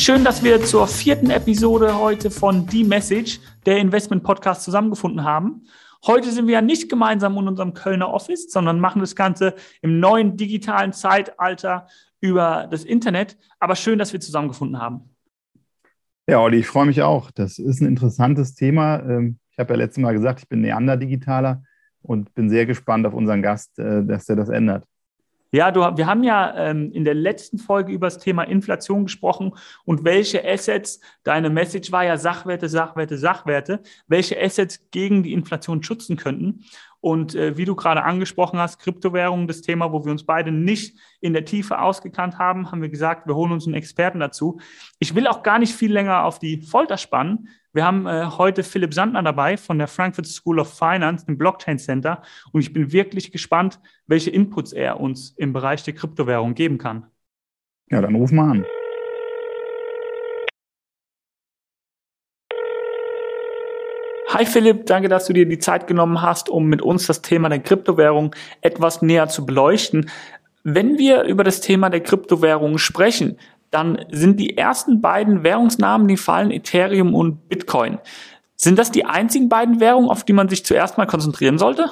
[0.00, 5.66] Schön, dass wir zur vierten Episode heute von The Message, der Investment Podcast, zusammengefunden haben.
[6.06, 10.00] Heute sind wir ja nicht gemeinsam in unserem Kölner Office, sondern machen das Ganze im
[10.00, 11.86] neuen digitalen Zeitalter
[12.18, 13.36] über das Internet.
[13.58, 15.10] Aber schön, dass wir zusammengefunden haben.
[16.26, 17.30] Ja, Olli, ich freue mich auch.
[17.30, 19.00] Das ist ein interessantes Thema.
[19.00, 21.62] Ähm, ich habe ja letztes Mal gesagt, ich bin Neander-Digitaler
[22.00, 24.86] und bin sehr gespannt auf unseren Gast, äh, dass er das ändert.
[25.52, 29.52] Ja, du, wir haben ja ähm, in der letzten Folge über das Thema Inflation gesprochen
[29.84, 35.82] und welche Assets, deine Message war ja Sachwerte, Sachwerte, Sachwerte, welche Assets gegen die Inflation
[35.82, 36.64] schützen könnten.
[37.00, 40.98] Und äh, wie du gerade angesprochen hast, Kryptowährungen, das Thema, wo wir uns beide nicht
[41.20, 44.60] in der Tiefe ausgekannt haben, haben wir gesagt, wir holen uns einen Experten dazu.
[44.98, 47.48] Ich will auch gar nicht viel länger auf die Folter spannen.
[47.72, 51.78] Wir haben äh, heute Philipp Sandner dabei von der Frankfurt School of Finance, dem Blockchain
[51.78, 52.20] Center.
[52.52, 57.06] Und ich bin wirklich gespannt, welche Inputs er uns im Bereich der Kryptowährung geben kann.
[57.88, 58.66] Ja, dann ruf mal an.
[64.30, 67.48] Hi Philipp, danke, dass du dir die Zeit genommen hast, um mit uns das Thema
[67.48, 70.10] der Kryptowährung etwas näher zu beleuchten.
[70.64, 73.38] Wenn wir über das Thema der Kryptowährung sprechen,
[73.70, 77.98] dann sind die ersten beiden Währungsnamen, die fallen Ethereum und Bitcoin.
[78.56, 81.90] Sind das die einzigen beiden Währungen, auf die man sich zuerst mal konzentrieren sollte?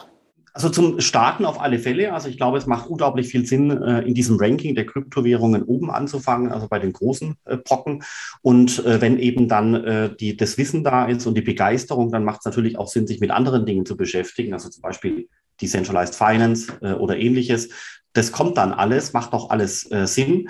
[0.59, 2.13] Also zum Starten auf alle Fälle.
[2.13, 5.89] Also ich glaube, es macht unglaublich viel Sinn, äh, in diesem Ranking der Kryptowährungen oben
[5.89, 8.03] anzufangen, also bei den großen äh, Brocken.
[8.43, 12.41] Und äh, wenn eben dann die, das Wissen da ist und die Begeisterung, dann macht
[12.41, 14.53] es natürlich auch Sinn, sich mit anderen Dingen zu beschäftigen.
[14.53, 15.29] Also zum Beispiel
[15.61, 17.69] Decentralized Finance oder ähnliches.
[18.13, 20.49] Das kommt dann alles, macht auch alles Sinn.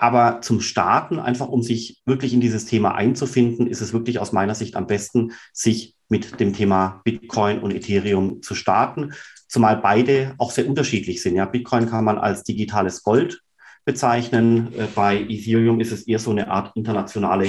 [0.00, 4.32] Aber zum Starten, einfach um sich wirklich in dieses Thema einzufinden, ist es wirklich aus
[4.32, 9.12] meiner Sicht am besten, sich mit dem Thema Bitcoin und Ethereum zu starten
[9.50, 11.34] zumal beide auch sehr unterschiedlich sind.
[11.34, 13.42] Ja, Bitcoin kann man als digitales Gold
[13.84, 14.72] bezeichnen.
[14.74, 17.48] Äh, bei Ethereum ist es eher so eine Art internationale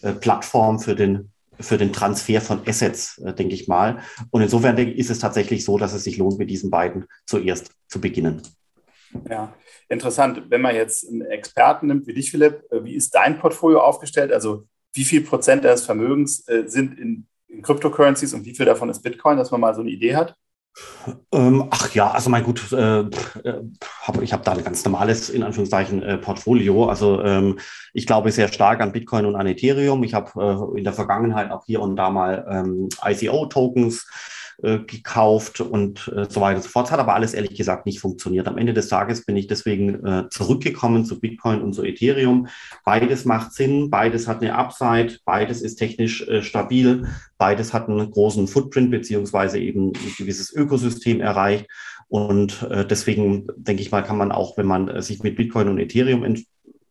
[0.00, 4.00] äh, Plattform für den für den Transfer von Assets, äh, denke ich mal.
[4.30, 8.00] Und insofern ist es tatsächlich so, dass es sich lohnt, mit diesen beiden zuerst zu
[8.00, 8.42] beginnen.
[9.30, 9.54] Ja,
[9.88, 10.42] interessant.
[10.48, 14.32] Wenn man jetzt einen Experten nimmt wie dich, Philipp, wie ist dein Portfolio aufgestellt?
[14.32, 19.02] Also wie viel Prozent deines Vermögens sind in, in Cryptocurrencies und wie viel davon ist
[19.02, 20.36] Bitcoin, dass man mal so eine Idee hat?
[21.32, 23.08] Ähm, ach ja, also mein gut, äh, äh
[24.02, 26.86] hab, ich habe da ein ganz normales, in Anführungszeichen, äh, Portfolio.
[26.86, 27.58] Also ähm,
[27.92, 30.02] ich glaube sehr stark an Bitcoin und an Ethereum.
[30.02, 34.06] Ich habe äh, in der Vergangenheit auch hier und da mal ähm, ICO-Tokens
[34.62, 36.90] äh, gekauft und äh, so weiter und so fort.
[36.90, 38.46] Hat aber alles ehrlich gesagt nicht funktioniert.
[38.46, 42.48] Am Ende des Tages bin ich deswegen äh, zurückgekommen zu Bitcoin und zu Ethereum.
[42.84, 48.10] Beides macht Sinn, beides hat eine Upside, beides ist technisch äh, stabil, beides hat einen
[48.10, 51.66] großen Footprint beziehungsweise eben ein gewisses Ökosystem erreicht.
[52.08, 55.78] Und äh, deswegen denke ich mal, kann man auch, wenn man sich mit Bitcoin und
[55.78, 56.24] Ethereum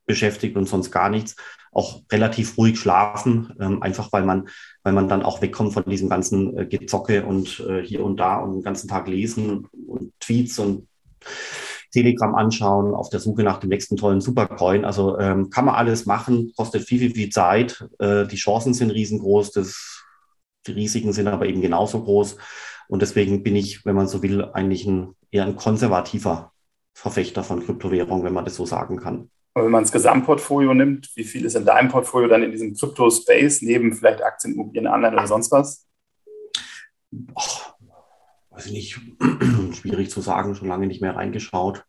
[0.06, 1.35] beschäftigt und sonst gar nichts,
[1.73, 4.47] auch relativ ruhig schlafen, ähm, einfach weil man,
[4.84, 8.38] weil man dann auch wegkommt von diesem ganzen äh, Gezocke und äh, hier und da
[8.38, 10.88] und den ganzen Tag lesen und Tweets und
[11.91, 14.83] Telegram anschauen, auf der Suche nach dem nächsten tollen Supercoin.
[14.83, 17.88] Also ähm, kann man alles machen, kostet viel, viel, viel Zeit.
[18.00, 20.03] Äh, die Chancen sind riesengroß, das,
[20.66, 22.38] die Risiken sind aber eben genauso groß.
[22.88, 26.51] Und deswegen bin ich, wenn man so will, eigentlich ein, eher ein konservativer
[26.94, 29.29] Verfechter von Kryptowährung, wenn man das so sagen kann.
[29.56, 32.74] Und wenn man das Gesamtportfolio nimmt, wie viel ist in deinem Portfolio dann in diesem
[32.74, 35.88] Crypto-Space, neben vielleicht Aktien, Immobilien, Anleihen oder sonst was?
[37.36, 37.75] Och,
[38.50, 39.00] weiß ich nicht,
[39.75, 41.86] schwierig zu sagen, schon lange nicht mehr reingeschaut.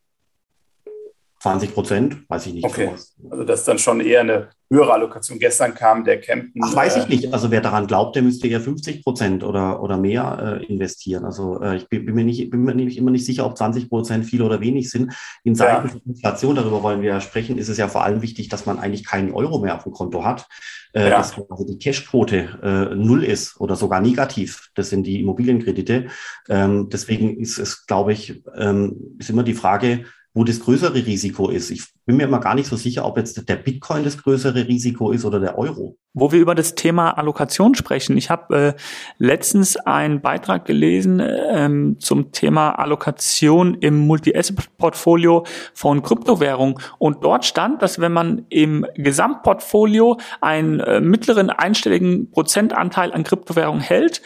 [1.45, 2.65] 20 Prozent, weiß ich nicht.
[2.65, 2.89] Okay.
[3.31, 5.39] Also das ist dann schon eher eine höhere Allokation.
[5.39, 6.59] Gestern kam der Campen.
[6.65, 7.35] Ach, weiß ich äh, nicht.
[7.35, 11.27] Also wer daran glaubt, der müsste ja 50 Prozent oder, oder mehr äh, investieren.
[11.27, 13.91] Also äh, ich bin, bin, mir nicht, bin mir nicht, immer nicht sicher, ob 20
[13.91, 15.13] Prozent viel oder wenig sind.
[15.45, 15.95] In Zeiten ja.
[16.07, 19.05] Inflation, darüber wollen wir ja sprechen, ist es ja vor allem wichtig, dass man eigentlich
[19.05, 20.47] keinen Euro mehr auf dem Konto hat.
[20.95, 21.19] Äh, ja.
[21.19, 24.71] Dass also die Cashquote äh, null ist oder sogar negativ.
[24.75, 26.07] Das sind die Immobilienkredite.
[26.49, 31.49] Ähm, deswegen ist es, glaube ich, ähm, ist immer die Frage, wo das größere Risiko
[31.49, 31.71] ist.
[31.71, 35.13] Ich bin mir immer gar nicht so sicher, ob jetzt der Bitcoin das größere Risiko
[35.13, 35.97] ist oder der Euro.
[36.13, 38.17] Wo wir über das Thema Allokation sprechen.
[38.17, 38.75] Ich habe äh,
[39.19, 46.81] letztens einen Beitrag gelesen ähm, zum Thema Allokation im Multi-Asset-Portfolio von Kryptowährung.
[46.99, 53.79] Und dort stand, dass wenn man im Gesamtportfolio einen äh, mittleren einstelligen Prozentanteil an Kryptowährung
[53.79, 54.21] hält,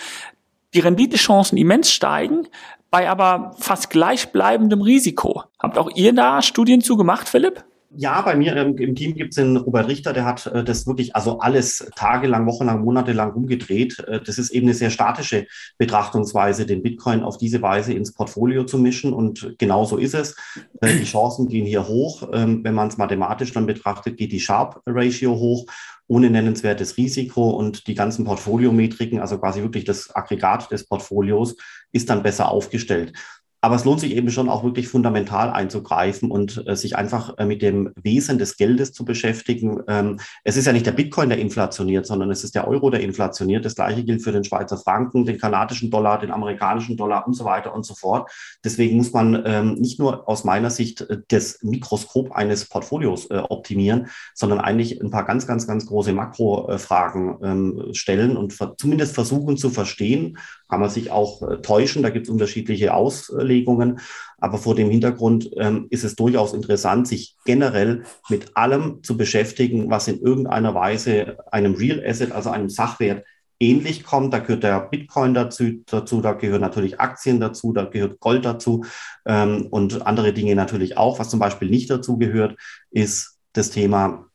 [0.74, 2.46] die Renditechancen immens steigen,
[2.90, 5.44] bei aber fast gleichbleibendem Risiko.
[5.58, 7.64] Habt auch ihr da Studien zu gemacht, Philipp?
[7.96, 10.86] Ja, bei mir im, im Team gibt es den Robert Richter, der hat äh, das
[10.86, 13.98] wirklich, also alles tagelang, wochenlang, monatelang rumgedreht.
[14.00, 15.46] Äh, das ist eben eine sehr statische
[15.78, 19.14] Betrachtungsweise, den Bitcoin auf diese Weise ins Portfolio zu mischen.
[19.14, 20.36] Und genau so ist es.
[20.82, 22.28] Äh, die Chancen gehen hier hoch.
[22.34, 25.64] Ähm, wenn man es mathematisch dann betrachtet, geht die Sharp Ratio hoch
[26.08, 31.56] ohne nennenswertes Risiko und die ganzen Portfoliometriken, also quasi wirklich das Aggregat des Portfolios,
[31.92, 33.12] ist dann besser aufgestellt.
[33.60, 37.44] Aber es lohnt sich eben schon auch wirklich fundamental einzugreifen und äh, sich einfach äh,
[37.44, 39.82] mit dem Wesen des Geldes zu beschäftigen.
[39.88, 43.00] Ähm, es ist ja nicht der Bitcoin, der inflationiert, sondern es ist der Euro, der
[43.00, 43.64] inflationiert.
[43.64, 47.44] Das gleiche gilt für den Schweizer Franken, den kanadischen Dollar, den amerikanischen Dollar und so
[47.44, 48.30] weiter und so fort.
[48.64, 53.38] Deswegen muss man ähm, nicht nur aus meiner Sicht äh, das Mikroskop eines Portfolios äh,
[53.38, 59.56] optimieren, sondern eigentlich ein paar ganz, ganz, ganz große Makrofragen ähm, stellen und zumindest versuchen
[59.56, 60.38] zu verstehen.
[60.68, 64.00] Kann man sich auch äh, täuschen, da gibt es unterschiedliche Aus Auslegungen.
[64.38, 69.90] Aber vor dem Hintergrund ähm, ist es durchaus interessant, sich generell mit allem zu beschäftigen,
[69.90, 73.24] was in irgendeiner Weise einem Real Asset, also einem Sachwert,
[73.60, 74.32] ähnlich kommt.
[74.32, 78.84] Da gehört der Bitcoin dazu, dazu, da gehören natürlich Aktien dazu, da gehört Gold dazu
[79.26, 81.18] ähm, und andere Dinge natürlich auch.
[81.18, 82.56] Was zum Beispiel nicht dazu gehört,
[82.90, 84.27] ist das Thema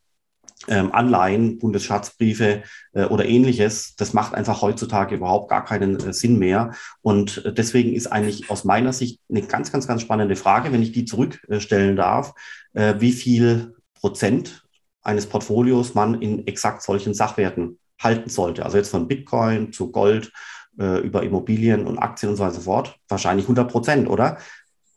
[0.71, 2.63] Anleihen, Bundesschatzbriefe
[2.93, 6.71] äh, oder ähnliches, das macht einfach heutzutage überhaupt gar keinen äh, Sinn mehr.
[7.01, 10.81] Und äh, deswegen ist eigentlich aus meiner Sicht eine ganz, ganz, ganz spannende Frage, wenn
[10.81, 12.33] ich die zurückstellen darf,
[12.73, 14.65] wie viel Prozent
[15.03, 18.65] eines Portfolios man in exakt solchen Sachwerten halten sollte.
[18.65, 20.31] Also jetzt von Bitcoin zu Gold
[20.75, 22.95] über Immobilien und Aktien und so weiter und so fort.
[23.07, 24.37] Wahrscheinlich 100 Prozent, oder?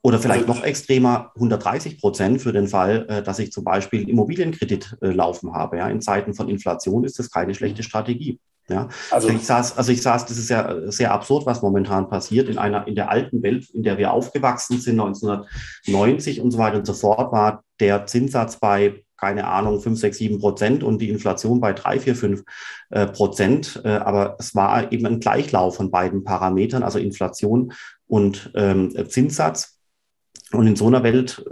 [0.06, 4.98] Oder vielleicht noch extremer 130 Prozent für den Fall, äh, dass ich zum Beispiel Immobilienkredit
[5.00, 5.78] äh, laufen habe.
[5.78, 8.38] Ja, in Zeiten von Inflation ist das keine schlechte Strategie.
[8.68, 12.48] Ja, also ich saß, also ich saß, das ist ja sehr absurd, was momentan passiert.
[12.48, 16.76] In einer, in der alten Welt, in der wir aufgewachsen sind, 1990 und so weiter
[16.78, 21.10] und so fort, war der Zinssatz bei, keine Ahnung, 5, 6, 7 Prozent und die
[21.10, 22.42] Inflation bei 3, 4, 5
[22.90, 23.80] äh, Prozent.
[23.84, 27.72] Äh, aber es war eben ein Gleichlauf von beiden Parametern, also Inflation
[28.06, 29.75] und ähm, Zinssatz.
[30.52, 31.44] Und in so einer Welt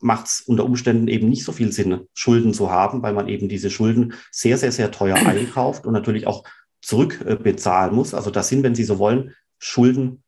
[0.00, 3.48] macht es unter Umständen eben nicht so viel Sinn, Schulden zu haben, weil man eben
[3.48, 6.44] diese Schulden sehr, sehr, sehr teuer einkauft und natürlich auch
[6.80, 8.14] zurückbezahlen muss.
[8.14, 10.22] Also das sind, wenn Sie so wollen, Schulden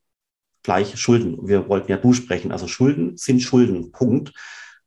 [0.62, 1.47] gleich Schulden.
[1.47, 2.53] Wir wollten ja du sprechen.
[2.53, 3.93] Also Schulden sind Schulden.
[3.93, 4.32] Punkt.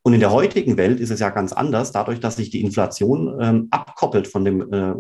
[0.04, 3.38] Und in der heutigen Welt ist es ja ganz anders, dadurch, dass sich die Inflation
[3.40, 4.94] ähm, abkoppelt von dem äh,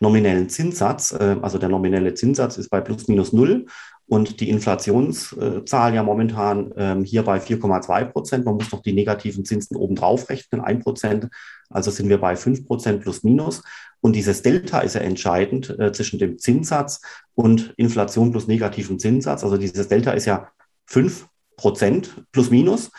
[0.00, 1.12] nominellen Zinssatz.
[1.12, 3.66] Äh, also der nominelle Zinssatz ist bei plus minus null
[4.10, 8.44] und die Inflationszahl ja momentan ähm, hier bei 4,2 Prozent.
[8.44, 11.28] Man muss noch die negativen Zinsen obendrauf rechnen, 1 Prozent.
[11.68, 13.62] Also sind wir bei 5 Prozent plus minus.
[14.00, 17.02] Und dieses Delta ist ja entscheidend äh, zwischen dem Zinssatz
[17.34, 19.44] und Inflation plus negativen Zinssatz.
[19.44, 20.48] Also dieses Delta ist ja
[20.86, 22.90] 5 Prozent plus minus.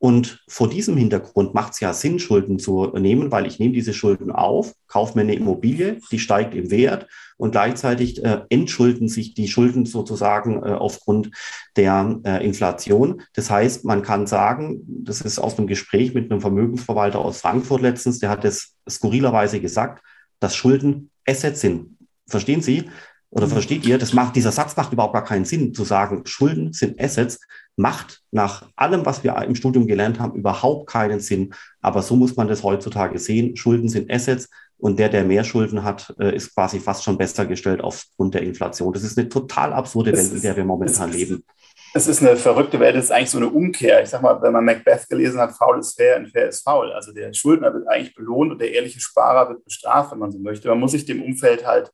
[0.00, 3.92] Und vor diesem Hintergrund macht es ja Sinn, Schulden zu nehmen, weil ich nehme diese
[3.92, 7.06] Schulden auf, kaufe mir eine Immobilie, die steigt im Wert
[7.36, 11.30] und gleichzeitig äh, entschulden sich die Schulden sozusagen äh, aufgrund
[11.76, 13.20] der äh, Inflation.
[13.34, 17.82] Das heißt, man kann sagen, das ist aus einem Gespräch mit einem Vermögensverwalter aus Frankfurt
[17.82, 20.02] letztens, der hat es skurrilerweise gesagt,
[20.38, 21.98] dass Schulden Assets sind.
[22.26, 22.88] Verstehen Sie?
[23.30, 23.52] Oder mhm.
[23.52, 23.98] versteht ihr?
[23.98, 27.38] Das macht, dieser Satz macht überhaupt gar keinen Sinn, zu sagen, Schulden sind Assets
[27.80, 31.54] macht nach allem, was wir im Studium gelernt haben, überhaupt keinen Sinn.
[31.80, 33.56] Aber so muss man das heutzutage sehen.
[33.56, 34.48] Schulden sind Assets
[34.78, 38.42] und der, der mehr Schulden hat, äh, ist quasi fast schon besser gestellt aufgrund der
[38.42, 38.92] Inflation.
[38.92, 41.44] Das ist eine total absurde Welt, in der wir momentan leben.
[41.92, 44.02] Es ist eine verrückte Welt, es ist eigentlich so eine Umkehr.
[44.02, 46.92] Ich sag mal, wenn man Macbeth gelesen hat, faul ist fair und fair ist faul.
[46.92, 50.38] Also der Schuldner wird eigentlich belohnt und der ehrliche Sparer wird bestraft, wenn man so
[50.38, 50.68] möchte.
[50.68, 51.90] Man muss sich dem Umfeld halt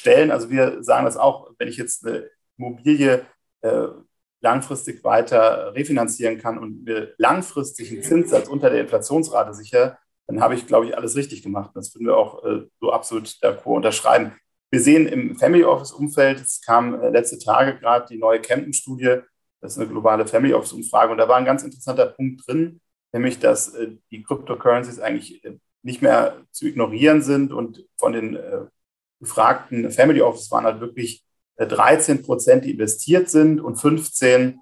[0.00, 0.30] stellen.
[0.30, 2.28] Also wir sagen das auch, wenn ich jetzt eine
[2.58, 3.24] Immobilie
[3.60, 3.86] äh,
[4.40, 10.54] langfristig weiter refinanzieren kann und mir langfristig einen Zinssatz unter der Inflationsrate sicher, dann habe
[10.54, 11.70] ich, glaube ich, alles richtig gemacht.
[11.74, 14.32] Das würden wir auch äh, so absolut d'accord unterschreiben.
[14.70, 19.18] Wir sehen im Family Office Umfeld, es kam äh, letzte Tage gerade die neue Camden-Studie,
[19.60, 22.80] das ist eine globale Family Office Umfrage und da war ein ganz interessanter Punkt drin,
[23.12, 28.38] nämlich dass äh, die Cryptocurrencies eigentlich äh, nicht mehr zu ignorieren sind und von den
[29.20, 31.24] äh, gefragten Family Office waren halt wirklich
[31.56, 34.58] 13 äh, Prozent, die investiert sind und 15,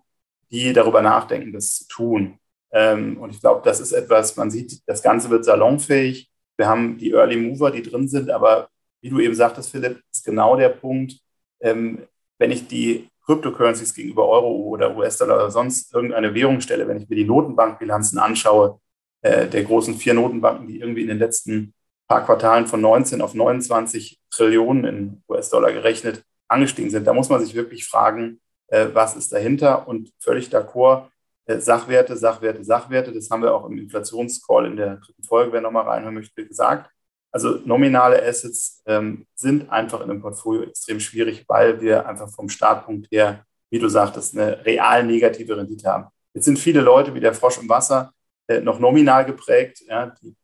[0.51, 2.39] die darüber nachdenken, das zu tun.
[2.73, 6.31] Ähm, und ich glaube, das ist etwas, man sieht, das Ganze wird salonfähig.
[6.57, 8.69] Wir haben die Early Mover, die drin sind, aber
[9.01, 11.19] wie du eben sagtest, Philipp, ist genau der Punkt,
[11.61, 12.07] ähm,
[12.39, 17.09] wenn ich die Cryptocurrencies gegenüber Euro oder US-Dollar oder sonst irgendeine Währung stelle, wenn ich
[17.09, 18.81] mir die Notenbankbilanzen anschaue,
[19.23, 21.75] äh, der großen vier Notenbanken, die irgendwie in den letzten
[22.09, 27.07] paar Quartalen von 19 auf 29 Trillionen in US-Dollar gerechnet angestiegen sind.
[27.07, 29.87] Da muss man sich wirklich fragen, äh, was ist dahinter?
[29.89, 31.09] Und völlig d'accord,
[31.47, 33.13] äh, Sachwerte, Sachwerte, Sachwerte.
[33.13, 36.91] Das haben wir auch im Inflationscall in der dritten Folge, wer nochmal reinhören möchte, gesagt.
[37.31, 42.49] Also nominale Assets ähm, sind einfach in einem Portfolio extrem schwierig, weil wir einfach vom
[42.49, 46.07] Startpunkt her, wie du sagtest, eine real negative Rendite haben.
[46.33, 48.13] Jetzt sind viele Leute wie der Frosch im Wasser
[48.47, 49.83] äh, noch nominal geprägt.
[49.87, 50.35] Ja, die,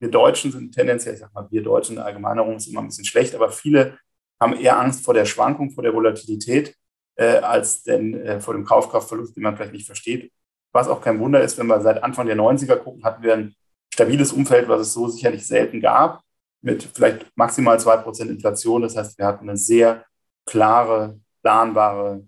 [0.00, 2.86] wir Deutschen sind tendenziell, ich sag mal, wir Deutschen, in der Allgemeinerung ist immer ein
[2.86, 3.98] bisschen schlecht, aber viele
[4.40, 6.74] haben eher Angst vor der Schwankung, vor der Volatilität,
[7.16, 10.32] äh, als denn äh, vor dem Kaufkraftverlust, den man vielleicht nicht versteht.
[10.72, 13.54] Was auch kein Wunder ist, wenn wir seit Anfang der 90er gucken, hatten wir ein
[13.92, 16.22] stabiles Umfeld, was es so sicherlich selten gab,
[16.60, 18.82] mit vielleicht maximal 2% Inflation.
[18.82, 20.04] Das heißt, wir hatten eine sehr
[20.46, 22.24] klare, planbare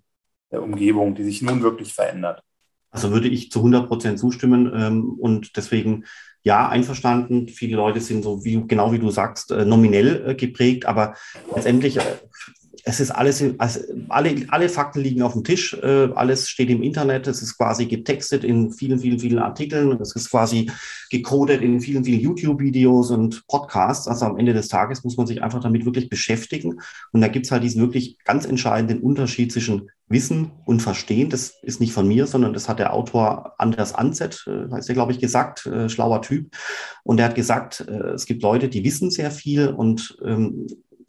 [0.50, 2.42] äh, Umgebung, die sich nun wirklich verändert.
[2.90, 6.04] Also würde ich zu 100 Prozent zustimmen ähm, und deswegen
[6.42, 7.48] ja einverstanden.
[7.48, 11.14] Viele Leute sind so wie genau wie du sagst äh, nominell äh, geprägt, aber
[11.54, 12.02] letztendlich äh,
[12.84, 17.26] es ist alles, also alle, alle Fakten liegen auf dem Tisch, alles steht im Internet,
[17.26, 20.70] es ist quasi getextet in vielen, vielen, vielen Artikeln, es ist quasi
[21.10, 24.08] gecodet in vielen, vielen YouTube-Videos und Podcasts.
[24.08, 26.80] Also am Ende des Tages muss man sich einfach damit wirklich beschäftigen.
[27.12, 31.30] Und da gibt es halt diesen wirklich ganz entscheidenden Unterschied zwischen Wissen und Verstehen.
[31.30, 34.94] Das ist nicht von mir, sondern das hat der Autor Anders Anzett, äh, heißt er,
[34.94, 36.54] glaube ich, gesagt, äh, schlauer Typ.
[37.04, 40.66] Und er hat gesagt, äh, es gibt Leute, die wissen sehr viel und ähm,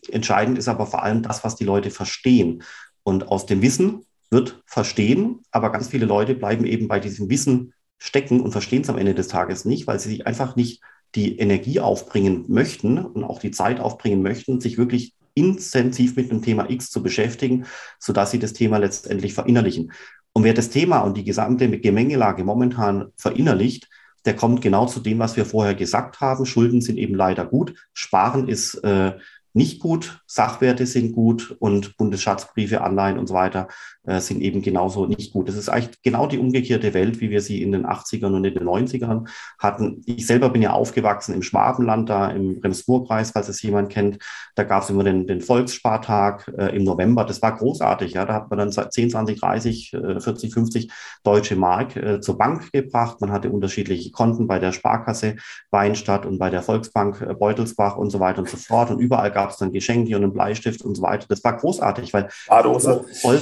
[0.09, 2.63] Entscheidend ist aber vor allem das, was die Leute verstehen.
[3.03, 7.73] Und aus dem Wissen wird verstehen, aber ganz viele Leute bleiben eben bei diesem Wissen
[7.97, 10.81] stecken und verstehen es am Ende des Tages nicht, weil sie sich einfach nicht
[11.13, 16.41] die Energie aufbringen möchten und auch die Zeit aufbringen möchten, sich wirklich intensiv mit dem
[16.41, 17.65] Thema X zu beschäftigen,
[17.99, 19.91] sodass sie das Thema letztendlich verinnerlichen.
[20.33, 23.89] Und wer das Thema und die gesamte Gemengelage momentan verinnerlicht,
[24.25, 26.45] der kommt genau zu dem, was wir vorher gesagt haben.
[26.45, 27.73] Schulden sind eben leider gut.
[27.93, 29.13] Sparen ist äh,
[29.53, 33.67] nicht gut, Sachwerte sind gut und Bundesschatzbriefe, Anleihen und so weiter
[34.03, 35.47] äh, sind eben genauso nicht gut.
[35.47, 38.53] Das ist eigentlich genau die umgekehrte Welt, wie wir sie in den 80ern und in
[38.53, 39.27] den 90ern
[39.59, 40.01] hatten.
[40.05, 44.17] Ich selber bin ja aufgewachsen im Schwabenland, da im Rems-Murr-Kreis, falls es jemand kennt.
[44.55, 47.25] Da gab es immer den, den Volksspartag äh, im November.
[47.25, 48.13] Das war großartig.
[48.13, 48.25] Ja.
[48.25, 50.91] Da hat man dann 10, 20, 30, äh, 40, 50
[51.23, 53.21] deutsche Mark äh, zur Bank gebracht.
[53.21, 55.35] Man hatte unterschiedliche Konten bei der Sparkasse
[55.69, 58.91] Weinstadt und bei der Volksbank äh, Beutelsbach und so weiter und so fort.
[58.91, 61.25] Und überall gab es dann Geschenke und einen Bleistift und so weiter.
[61.29, 63.05] Das war großartig, weil Badose.
[63.13, 63.41] soll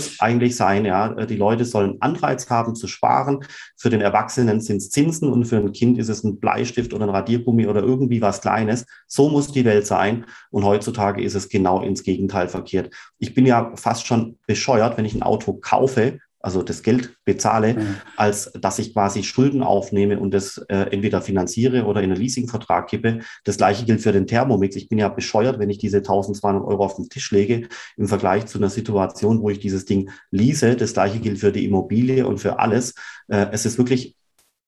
[0.49, 1.25] eigentlich sein, ja.
[1.25, 3.39] Die Leute sollen Anreiz haben zu sparen.
[3.77, 7.05] Für den Erwachsenen sind es Zinsen und für ein Kind ist es ein Bleistift oder
[7.05, 8.85] ein Radiergummi oder irgendwie was Kleines.
[9.07, 10.25] So muss die Welt sein.
[10.51, 12.93] Und heutzutage ist es genau ins Gegenteil verkehrt.
[13.17, 17.73] Ich bin ja fast schon bescheuert, wenn ich ein Auto kaufe also das Geld bezahle,
[17.73, 17.95] mhm.
[18.15, 22.87] als dass ich quasi Schulden aufnehme und das äh, entweder finanziere oder in einen Leasingvertrag
[22.87, 23.19] kippe.
[23.43, 24.75] Das gleiche gilt für den Thermomix.
[24.75, 27.67] Ich bin ja bescheuert, wenn ich diese 1200 Euro auf den Tisch lege
[27.97, 30.75] im Vergleich zu einer Situation, wo ich dieses Ding lease.
[30.75, 32.95] Das gleiche gilt für die Immobilie und für alles.
[33.27, 34.15] Äh, es ist wirklich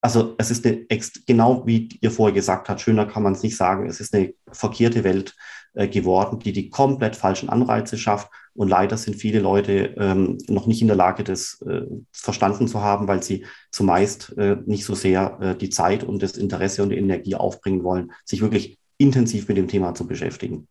[0.03, 0.87] also es ist eine,
[1.27, 4.33] genau wie ihr vorher gesagt habt, schöner kann man es nicht sagen, es ist eine
[4.51, 5.35] verkehrte Welt
[5.73, 8.29] äh, geworden, die die komplett falschen Anreize schafft.
[8.53, 12.81] Und leider sind viele Leute ähm, noch nicht in der Lage, das äh, verstanden zu
[12.81, 16.89] haben, weil sie zumeist äh, nicht so sehr äh, die Zeit und das Interesse und
[16.89, 20.67] die Energie aufbringen wollen, sich wirklich intensiv mit dem Thema zu beschäftigen.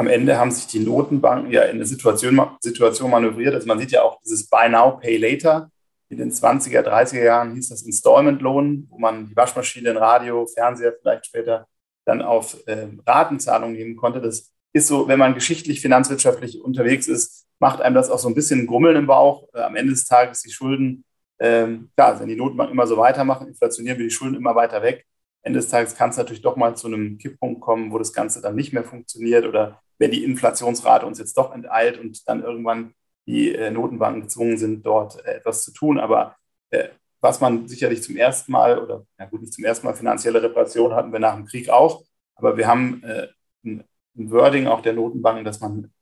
[0.00, 3.54] Am Ende haben sich die Notenbanken ja in eine Situation, Situation manövriert.
[3.54, 5.70] Also man sieht ja auch dieses Buy Now, Pay Later.
[6.08, 10.46] In den 20er, 30er Jahren hieß das Installment Loan, wo man die Waschmaschine, den Radio,
[10.46, 11.66] Fernseher vielleicht später
[12.08, 14.20] dann auf äh, Ratenzahlung nehmen konnte.
[14.20, 18.34] Das ist so, wenn man geschichtlich, finanzwirtschaftlich unterwegs ist, macht einem das auch so ein
[18.34, 19.48] bisschen Grummeln im Bauch.
[19.52, 21.04] Äh, am Ende des Tages die Schulden,
[21.38, 25.06] ähm, klar, wenn die Notenbanken immer so weitermachen, inflationieren wir die Schulden immer weiter weg.
[25.42, 28.40] Ende des Tages kann es natürlich doch mal zu einem Kipppunkt kommen, wo das Ganze
[28.40, 32.94] dann nicht mehr funktioniert oder wenn die Inflationsrate uns jetzt doch enteilt und dann irgendwann
[33.26, 35.98] die äh, Notenbanken gezwungen sind, dort äh, etwas zu tun.
[35.98, 36.36] Aber
[36.70, 36.88] äh,
[37.20, 40.94] was man sicherlich zum ersten Mal oder ja gut, nicht zum ersten Mal finanzielle Repression
[40.94, 43.28] hatten wir nach dem Krieg auch, aber wir haben äh,
[43.64, 43.84] ein,
[44.16, 45.92] ein Wording auch der Notenbanken, dass man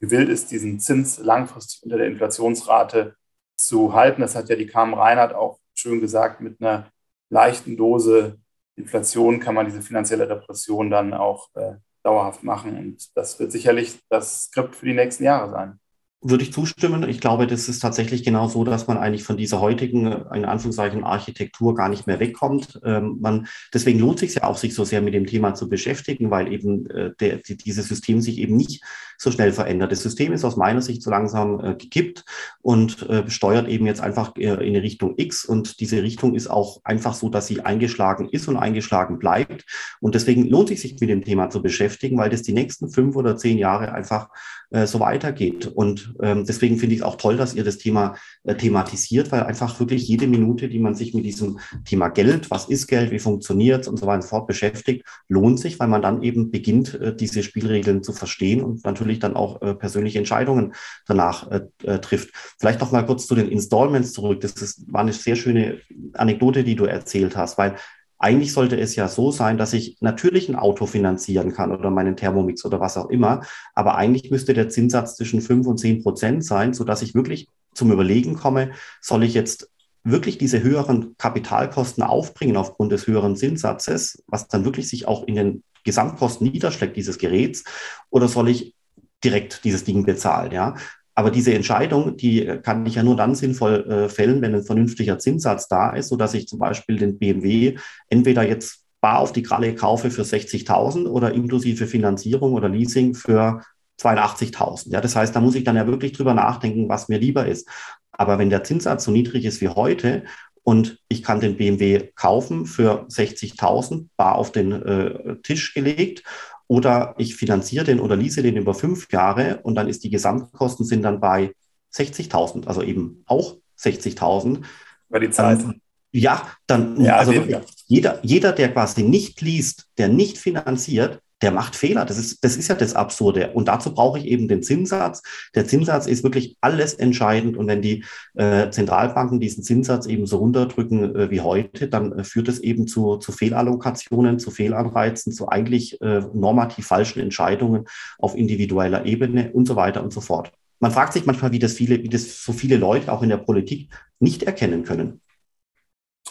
[0.00, 3.16] gewillt ist, diesen Zins langfristig unter der Inflationsrate
[3.56, 4.20] zu halten.
[4.20, 6.90] Das hat ja die Carmen Reinhardt auch schön gesagt, mit einer
[7.30, 8.38] leichten Dose
[8.76, 12.76] Inflation kann man diese finanzielle Repression dann auch äh, dauerhaft machen.
[12.76, 15.80] Und das wird sicherlich das Skript für die nächsten Jahre sein
[16.24, 17.06] würde ich zustimmen.
[17.08, 21.04] Ich glaube, das ist tatsächlich genau so, dass man eigentlich von dieser heutigen, in Anführungszeichen,
[21.04, 22.80] Architektur gar nicht mehr wegkommt.
[22.82, 26.30] Ähm, man, deswegen lohnt sich ja auch, sich so sehr mit dem Thema zu beschäftigen,
[26.30, 28.82] weil eben äh, der, die, dieses System sich eben nicht
[29.18, 29.92] so schnell verändert.
[29.92, 32.24] Das System ist aus meiner Sicht so langsam äh, gekippt
[32.62, 35.44] und äh, steuert eben jetzt einfach äh, in eine Richtung X.
[35.44, 39.66] Und diese Richtung ist auch einfach so, dass sie eingeschlagen ist und eingeschlagen bleibt.
[40.00, 43.14] Und deswegen lohnt sich, sich mit dem Thema zu beschäftigen, weil das die nächsten fünf
[43.14, 44.30] oder zehn Jahre einfach
[44.70, 45.66] äh, so weitergeht.
[45.66, 49.42] Und ähm, deswegen finde ich es auch toll, dass ihr das Thema äh, thematisiert, weil
[49.42, 53.18] einfach wirklich jede Minute, die man sich mit diesem Thema Geld, was ist Geld, wie
[53.18, 56.94] funktioniert es und so weiter und fort beschäftigt, lohnt sich, weil man dann eben beginnt,
[56.94, 60.74] äh, diese Spielregeln zu verstehen und natürlich dann auch äh, persönliche Entscheidungen
[61.06, 62.30] danach äh, äh, trifft.
[62.58, 64.40] Vielleicht noch mal kurz zu den Installments zurück.
[64.40, 65.80] Das ist, war eine sehr schöne
[66.14, 67.76] Anekdote, die du erzählt hast, weil
[68.18, 72.16] eigentlich sollte es ja so sein, dass ich natürlich ein Auto finanzieren kann oder meinen
[72.16, 73.42] Thermomix oder was auch immer.
[73.74, 77.92] Aber eigentlich müsste der Zinssatz zwischen 5 und 10 Prozent sein, sodass ich wirklich zum
[77.92, 79.70] Überlegen komme, soll ich jetzt
[80.04, 85.34] wirklich diese höheren Kapitalkosten aufbringen aufgrund des höheren Zinssatzes, was dann wirklich sich auch in
[85.34, 87.64] den Gesamtkosten niederschlägt dieses Geräts,
[88.10, 88.74] oder soll ich
[89.22, 90.74] direkt dieses Ding bezahlen, ja?
[91.14, 95.18] Aber diese Entscheidung, die kann ich ja nur dann sinnvoll äh, fällen, wenn ein vernünftiger
[95.18, 97.76] Zinssatz da ist, so dass ich zum Beispiel den BMW
[98.08, 103.60] entweder jetzt bar auf die Kralle kaufe für 60.000 oder inklusive Finanzierung oder Leasing für
[104.00, 104.90] 82.000.
[104.90, 107.68] Ja, das heißt, da muss ich dann ja wirklich drüber nachdenken, was mir lieber ist.
[108.10, 110.24] Aber wenn der Zinssatz so niedrig ist wie heute
[110.62, 116.24] und ich kann den BMW kaufen für 60.000 bar auf den äh, Tisch gelegt
[116.66, 120.84] oder ich finanziere den oder lease den über fünf Jahre und dann ist die Gesamtkosten
[120.84, 121.52] sind dann bei
[121.94, 124.62] 60.000, also eben auch 60.000.
[125.08, 125.60] Bei die Zeit.
[125.60, 125.80] Ähm,
[126.12, 127.56] ja, dann, ja, also wirklich,
[127.86, 132.06] jeder, jeder, der quasi nicht liest, der nicht finanziert, der macht Fehler.
[132.06, 133.50] Das ist, das ist ja das Absurde.
[133.52, 135.22] Und dazu brauche ich eben den Zinssatz.
[135.54, 137.58] Der Zinssatz ist wirklich alles entscheidend.
[137.58, 142.24] Und wenn die äh, Zentralbanken diesen Zinssatz eben so runterdrücken äh, wie heute, dann äh,
[142.24, 147.84] führt es eben zu, zu Fehlallokationen, zu Fehlanreizen, zu eigentlich äh, normativ falschen Entscheidungen
[148.18, 150.50] auf individueller Ebene und so weiter und so fort.
[150.80, 153.36] Man fragt sich manchmal, wie das viele, wie das so viele Leute auch in der
[153.36, 155.20] Politik nicht erkennen können.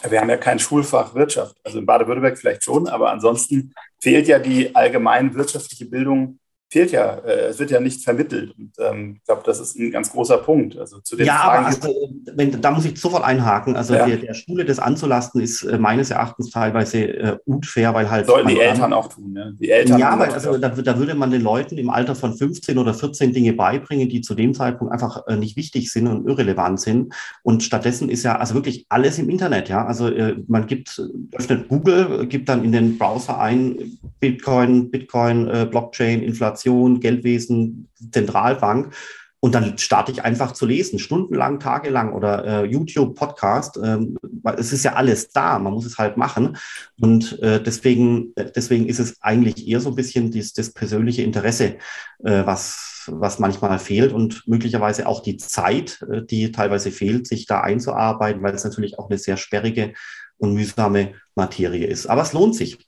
[0.02, 1.56] Wir haben ja kein Schulfach Wirtschaft.
[1.64, 6.38] Also in Baden-Württemberg vielleicht schon, aber ansonsten fehlt ja die allgemein wirtschaftliche Bildung
[6.74, 8.52] fehlt ja, äh, es wird ja nicht vermittelt.
[8.58, 10.76] Und ähm, ich glaube, das ist ein ganz großer Punkt.
[10.76, 13.76] Also zu den ja, Fragen, aber also, wenn, da muss ich sofort einhaken.
[13.76, 14.06] Also ja.
[14.06, 18.26] der, der, Schule das anzulasten, ist äh, meines Erachtens teilweise äh, unfair, weil halt.
[18.26, 19.54] Sollten die Eltern auch tun, ne?
[19.60, 22.76] Die Eltern ja, weil also, da, da, würde man den Leuten im Alter von 15
[22.76, 26.80] oder 14 Dinge beibringen, die zu dem Zeitpunkt einfach äh, nicht wichtig sind und irrelevant
[26.80, 27.14] sind.
[27.44, 29.86] Und stattdessen ist ja also wirklich alles im Internet, ja.
[29.86, 31.00] Also äh, man gibt,
[31.34, 36.63] öffnet Google, gibt dann in den Browser ein Bitcoin, Bitcoin, äh, Blockchain, Inflation.
[36.64, 38.94] Inflation, Geldwesen, Zentralbank.
[39.40, 43.78] Und dann starte ich einfach zu lesen, stundenlang, tagelang oder äh, YouTube, Podcast.
[43.82, 44.16] Ähm,
[44.56, 46.56] es ist ja alles da, man muss es halt machen.
[46.98, 51.76] Und äh, deswegen, deswegen ist es eigentlich eher so ein bisschen dies, das persönliche Interesse,
[52.24, 57.44] äh, was, was manchmal fehlt und möglicherweise auch die Zeit, äh, die teilweise fehlt, sich
[57.44, 59.92] da einzuarbeiten, weil es natürlich auch eine sehr sperrige
[60.38, 62.06] und mühsame Materie ist.
[62.06, 62.78] Aber es lohnt sich.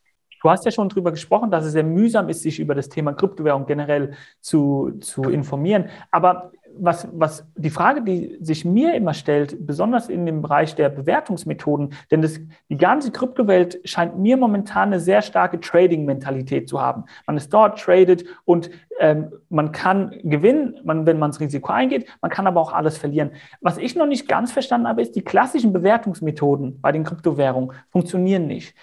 [0.46, 3.12] Du hast ja schon darüber gesprochen, dass es sehr mühsam ist, sich über das Thema
[3.12, 5.86] Kryptowährung generell zu, zu informieren.
[6.12, 10.88] Aber was, was die Frage, die sich mir immer stellt, besonders in dem Bereich der
[10.88, 17.06] Bewertungsmethoden, denn das, die ganze Kryptowelt scheint mir momentan eine sehr starke Trading-Mentalität zu haben.
[17.26, 22.06] Man ist dort, tradet und ähm, man kann gewinnen, man, wenn man das Risiko eingeht,
[22.20, 23.32] man kann aber auch alles verlieren.
[23.60, 28.46] Was ich noch nicht ganz verstanden habe, ist, die klassischen Bewertungsmethoden bei den Kryptowährungen funktionieren
[28.46, 28.76] nicht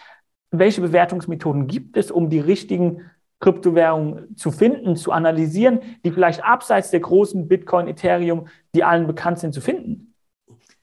[0.60, 3.02] welche Bewertungsmethoden gibt es, um die richtigen
[3.40, 9.40] Kryptowährungen zu finden, zu analysieren, die vielleicht abseits der großen Bitcoin, Ethereum, die allen bekannt
[9.40, 10.14] sind, zu finden?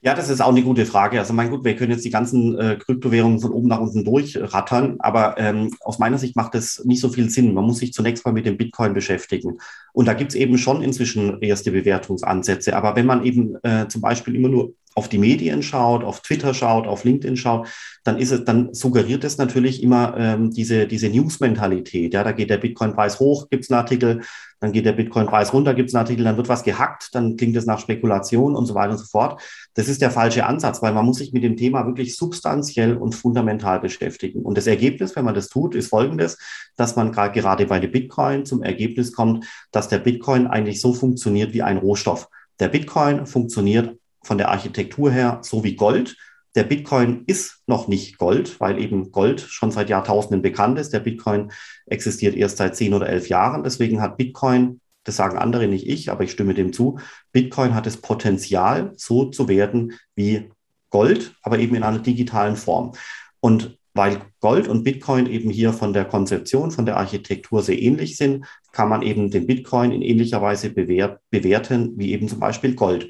[0.03, 1.19] Ja, das ist auch eine gute Frage.
[1.19, 4.95] Also mein gut, wir können jetzt die ganzen äh, Kryptowährungen von oben nach unten durchrattern,
[4.97, 7.53] aber ähm, aus meiner Sicht macht das nicht so viel Sinn.
[7.53, 9.59] Man muss sich zunächst mal mit dem Bitcoin beschäftigen.
[9.93, 12.75] Und da gibt es eben schon inzwischen erste Bewertungsansätze.
[12.75, 16.53] Aber wenn man eben äh, zum Beispiel immer nur auf die Medien schaut, auf Twitter
[16.53, 17.67] schaut, auf LinkedIn schaut,
[18.03, 22.13] dann ist es, dann suggeriert es natürlich immer ähm, diese, diese News-Mentalität.
[22.13, 24.21] Ja, da geht der Bitcoin-Preis hoch, gibt es einen Artikel,
[24.59, 27.55] dann geht der Bitcoin-Preis runter, gibt es einen Artikel, dann wird was gehackt, dann klingt
[27.55, 29.41] es nach Spekulation und so weiter und so fort.
[29.75, 33.15] Das ist der falsche Ansatz, weil man muss sich mit dem Thema wirklich substanziell und
[33.15, 34.41] fundamental beschäftigen.
[34.43, 36.37] Und das Ergebnis, wenn man das tut, ist folgendes,
[36.75, 41.53] dass man gerade bei dem Bitcoin zum Ergebnis kommt, dass der Bitcoin eigentlich so funktioniert
[41.53, 42.27] wie ein Rohstoff.
[42.59, 46.17] Der Bitcoin funktioniert von der Architektur her so wie Gold.
[46.55, 50.91] Der Bitcoin ist noch nicht Gold, weil eben Gold schon seit Jahrtausenden bekannt ist.
[50.91, 51.51] Der Bitcoin
[51.85, 53.63] existiert erst seit zehn oder elf Jahren.
[53.63, 56.99] Deswegen hat Bitcoin, das sagen andere nicht ich, aber ich stimme dem zu,
[57.31, 60.49] Bitcoin hat das Potenzial, so zu werden wie
[60.89, 62.91] Gold, aber eben in einer digitalen Form.
[63.39, 68.15] Und weil Gold und Bitcoin eben hier von der Konzeption, von der Architektur sehr ähnlich
[68.15, 73.09] sind, kann man eben den Bitcoin in ähnlicher Weise bewerten wie eben zum Beispiel Gold.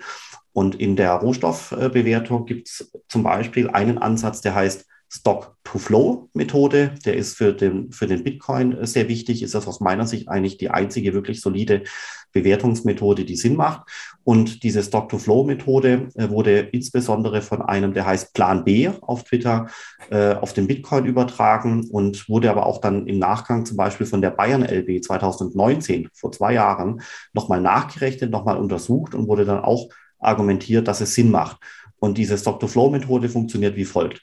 [0.54, 6.96] Und in der Rohstoffbewertung gibt es zum Beispiel einen Ansatz, der heißt Stock-to-Flow-Methode.
[7.06, 10.58] Der ist für den, für den Bitcoin sehr wichtig, ist das aus meiner Sicht eigentlich
[10.58, 11.84] die einzige wirklich solide
[12.32, 13.90] Bewertungsmethode, die Sinn macht.
[14.24, 19.68] Und diese Stock-to-Flow-Methode äh, wurde insbesondere von einem, der heißt Plan B auf Twitter,
[20.10, 24.22] äh, auf den Bitcoin übertragen und wurde aber auch dann im Nachgang zum Beispiel von
[24.22, 27.02] der Bayern LB 2019, vor zwei Jahren,
[27.34, 29.90] nochmal nachgerechnet, nochmal untersucht und wurde dann auch
[30.22, 31.58] argumentiert, dass es Sinn macht.
[32.00, 34.22] Und diese Stock-to-Flow-Methode funktioniert wie folgt.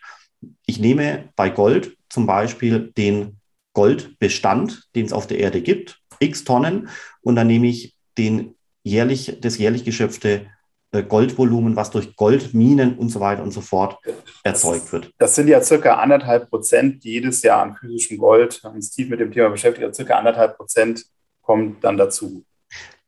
[0.66, 3.38] Ich nehme bei Gold zum Beispiel den
[3.72, 6.88] Goldbestand, den es auf der Erde gibt, x Tonnen,
[7.20, 10.46] und dann nehme ich den jährlich, das jährlich geschöpfte
[10.90, 13.98] äh, Goldvolumen, was durch Goldminen und so weiter und so fort
[14.42, 15.12] erzeugt wird.
[15.18, 19.08] Das sind ja circa anderthalb Prozent, die jedes Jahr an physischem Gold, wenn uns tief
[19.10, 21.04] mit dem Thema beschäftigt, circa anderthalb Prozent
[21.42, 22.44] kommt dann dazu.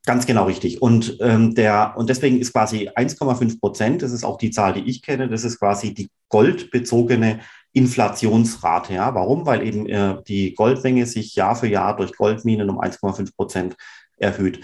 [0.06, 0.80] Ganz genau richtig.
[0.80, 4.88] Und, ähm, der, und deswegen ist quasi 1,5 Prozent, das ist auch die Zahl, die
[4.88, 7.40] ich kenne, das ist quasi die goldbezogene
[7.72, 8.94] Inflationsrate.
[8.94, 9.14] Ja?
[9.14, 9.44] Warum?
[9.44, 13.76] Weil eben äh, die Goldmenge sich Jahr für Jahr durch Goldminen um 1,5 Prozent
[14.16, 14.60] erhöht.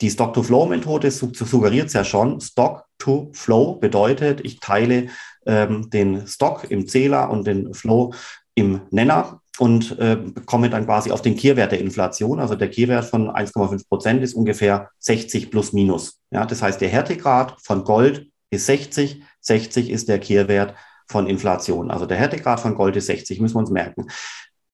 [0.00, 2.40] Die Stock-to-Flow-Methode suggeriert es ja schon.
[2.40, 5.08] Stock-to-Flow bedeutet, ich teile
[5.46, 8.12] ähm, den Stock im Zähler und den Flow
[8.54, 12.40] im Nenner und äh, komme dann quasi auf den Kehrwert der Inflation.
[12.40, 16.20] Also der Kehrwert von 1,5 Prozent ist ungefähr 60 plus minus.
[16.30, 20.74] Ja, das heißt, der Härtegrad von Gold ist 60, 60 ist der Kehrwert
[21.08, 21.90] von Inflation.
[21.90, 24.06] Also der Härtegrad von Gold ist 60, müssen wir uns merken.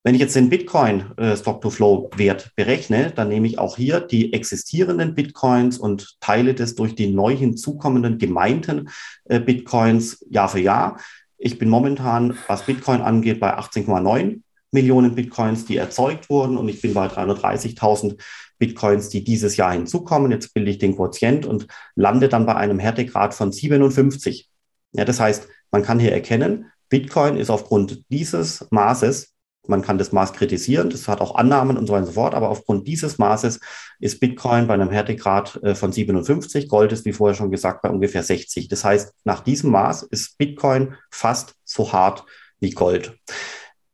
[0.05, 5.15] Wenn ich jetzt den Bitcoin äh, Stock-to-Flow-Wert berechne, dann nehme ich auch hier die existierenden
[5.15, 8.89] Bitcoins und teile das durch die neu hinzukommenden gemeinten
[9.27, 10.99] äh, Bitcoins Jahr für Jahr.
[11.39, 14.41] Ich bin momentan, was Bitcoin angeht, bei 18,9
[14.73, 18.21] Millionen Bitcoins, die erzeugt wurden und ich bin bei 330.000
[18.59, 20.33] Bitcoins, die dieses Jahr hinzukommen.
[20.33, 24.49] Jetzt bilde ich den Quotient und lande dann bei einem Härtegrad von 57.
[24.93, 29.33] Ja, das heißt, man kann hier erkennen, Bitcoin ist aufgrund dieses Maßes
[29.69, 32.35] man kann das Maß kritisieren, das hat auch Annahmen und so weiter und so fort,
[32.35, 33.61] aber aufgrund dieses Maßes
[34.01, 37.91] ist Bitcoin bei einem Härtegrad äh, von 57, Gold ist, wie vorher schon gesagt, bei
[37.91, 38.69] ungefähr 60.
[38.69, 42.25] Das heißt, nach diesem Maß ist Bitcoin fast so hart
[42.59, 43.17] wie Gold.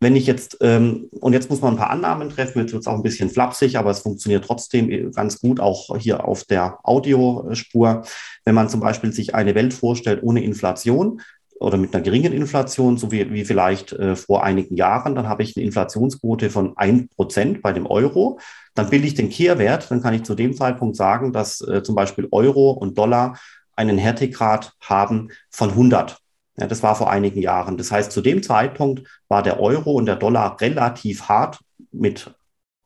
[0.01, 2.87] Wenn ich jetzt, ähm, und jetzt muss man ein paar Annahmen treffen, jetzt wird es
[2.87, 6.79] auch ein bisschen flapsig, aber es funktioniert trotzdem äh, ganz gut, auch hier auf der
[6.85, 8.05] Audiospur.
[8.45, 11.21] Wenn man zum Beispiel sich eine Welt vorstellt ohne Inflation,
[11.61, 15.43] oder mit einer geringen Inflation, so wie, wie vielleicht äh, vor einigen Jahren, dann habe
[15.43, 18.39] ich eine Inflationsquote von ein Prozent bei dem Euro.
[18.75, 21.95] Dann bilde ich den Kehrwert, dann kann ich zu dem Zeitpunkt sagen, dass äh, zum
[21.95, 23.39] Beispiel Euro und Dollar
[23.75, 26.19] einen Härtegrad haben von 100.
[26.59, 27.77] Ja, das war vor einigen Jahren.
[27.77, 31.61] Das heißt, zu dem Zeitpunkt war der Euro und der Dollar relativ hart
[31.93, 32.35] mit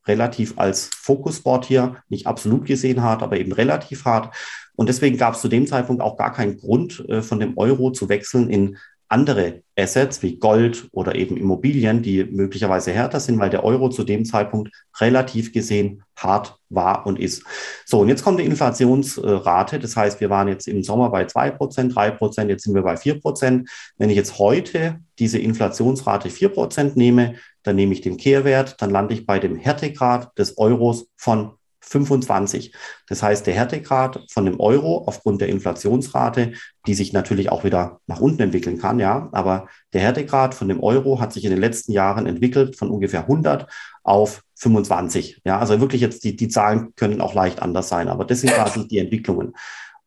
[0.07, 4.35] relativ als Fokuswort hier, nicht absolut gesehen hart, aber eben relativ hart.
[4.75, 7.93] Und deswegen gab es zu dem Zeitpunkt auch gar keinen Grund, äh, von dem Euro
[7.93, 8.79] zu wechseln in
[9.13, 14.05] andere Assets wie Gold oder eben Immobilien, die möglicherweise härter sind, weil der Euro zu
[14.05, 14.71] dem Zeitpunkt
[15.01, 17.45] relativ gesehen hart war und ist.
[17.85, 19.79] So, und jetzt kommt die Inflationsrate.
[19.79, 22.83] Das heißt, wir waren jetzt im Sommer bei zwei Prozent, drei Prozent, jetzt sind wir
[22.83, 23.69] bei vier Prozent.
[23.99, 28.91] Wenn ich jetzt heute diese Inflationsrate vier Prozent nehme, dann nehme ich den Kehrwert, dann
[28.91, 32.75] lande ich bei dem Härtegrad des Euros von 25.
[33.09, 36.53] Das heißt, der Härtegrad von dem Euro aufgrund der Inflationsrate,
[36.87, 40.81] die sich natürlich auch wieder nach unten entwickeln kann, ja, aber der Härtegrad von dem
[40.81, 43.67] Euro hat sich in den letzten Jahren entwickelt von ungefähr 100
[44.03, 45.43] auf 25.
[45.45, 48.53] Ja, also wirklich jetzt die, die Zahlen können auch leicht anders sein, aber das sind
[48.53, 49.55] quasi die Entwicklungen.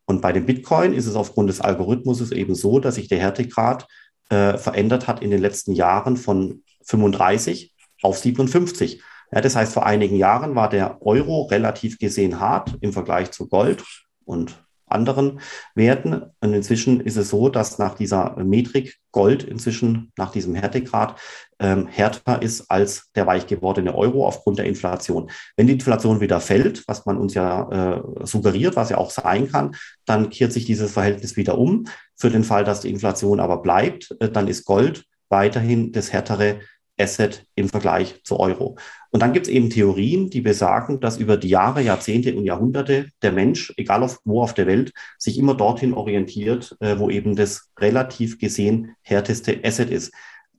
[0.06, 3.88] Und bei dem Bitcoin ist es aufgrund des Algorithmus eben so, dass sich der Härtegrad
[4.30, 9.02] äh, verändert hat in den letzten Jahren von 35 auf 57.
[9.36, 13.50] Ja, das heißt, vor einigen Jahren war der Euro relativ gesehen hart im Vergleich zu
[13.50, 13.84] Gold
[14.24, 15.42] und anderen
[15.74, 16.22] Werten.
[16.40, 21.20] Und inzwischen ist es so, dass nach dieser Metrik Gold inzwischen nach diesem Härtegrad
[21.60, 25.30] ähm, härter ist als der weich gewordene Euro aufgrund der Inflation.
[25.58, 29.52] Wenn die Inflation wieder fällt, was man uns ja äh, suggeriert, was ja auch sein
[29.52, 31.88] kann, dann kehrt sich dieses Verhältnis wieder um.
[32.16, 36.60] Für den Fall, dass die Inflation aber bleibt, äh, dann ist Gold weiterhin das härtere
[36.98, 38.78] Asset im Vergleich zu Euro.
[39.12, 43.10] Und dann gibt es eben Theorien, die besagen, dass über die Jahre, Jahrzehnte und Jahrhunderte
[43.22, 47.36] der Mensch, egal auf, wo auf der Welt, sich immer dorthin orientiert, äh, wo eben
[47.36, 50.14] das relativ gesehen härteste Asset ist.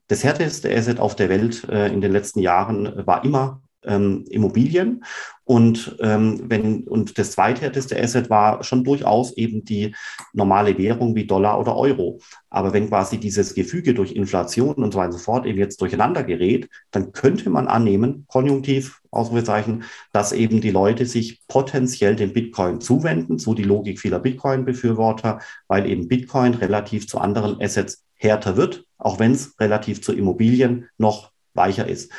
[0.09, 5.05] Das härteste Asset auf der Welt äh, in den letzten Jahren war immer ähm, Immobilien.
[5.45, 9.95] Und, ähm, wenn, und das zweithärteste Asset war schon durchaus eben die
[10.33, 12.19] normale Währung wie Dollar oder Euro.
[12.51, 15.81] Aber wenn quasi dieses Gefüge durch Inflation und so weiter und so fort eben jetzt
[15.81, 22.33] durcheinander gerät, dann könnte man annehmen, konjunktiv, Ausrufezeichen, dass eben die Leute sich potenziell dem
[22.33, 28.57] Bitcoin zuwenden, so die Logik vieler Bitcoin-Befürworter, weil eben Bitcoin relativ zu anderen Assets härter
[28.57, 32.11] wird, auch wenn es relativ zu Immobilien noch weicher ist.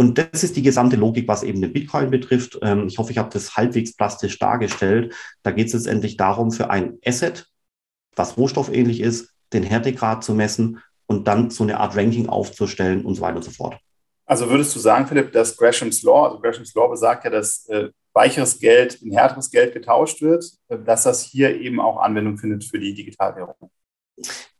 [0.00, 2.58] Und das ist die gesamte Logik, was eben den Bitcoin betrifft.
[2.62, 5.14] Ähm, ich hoffe, ich habe das halbwegs plastisch dargestellt.
[5.42, 7.46] Da geht es letztendlich darum, für ein Asset,
[8.16, 13.16] was rohstoffähnlich ist, den Härtegrad zu messen und dann so eine Art Ranking aufzustellen und
[13.16, 13.76] so weiter und so fort.
[14.24, 17.90] Also würdest du sagen, Philipp, dass Gresham's Law, also Gresham's Law besagt ja, dass äh,
[18.14, 22.64] weicheres Geld in härteres Geld getauscht wird, äh, dass das hier eben auch Anwendung findet
[22.64, 23.70] für die Digitalwährung?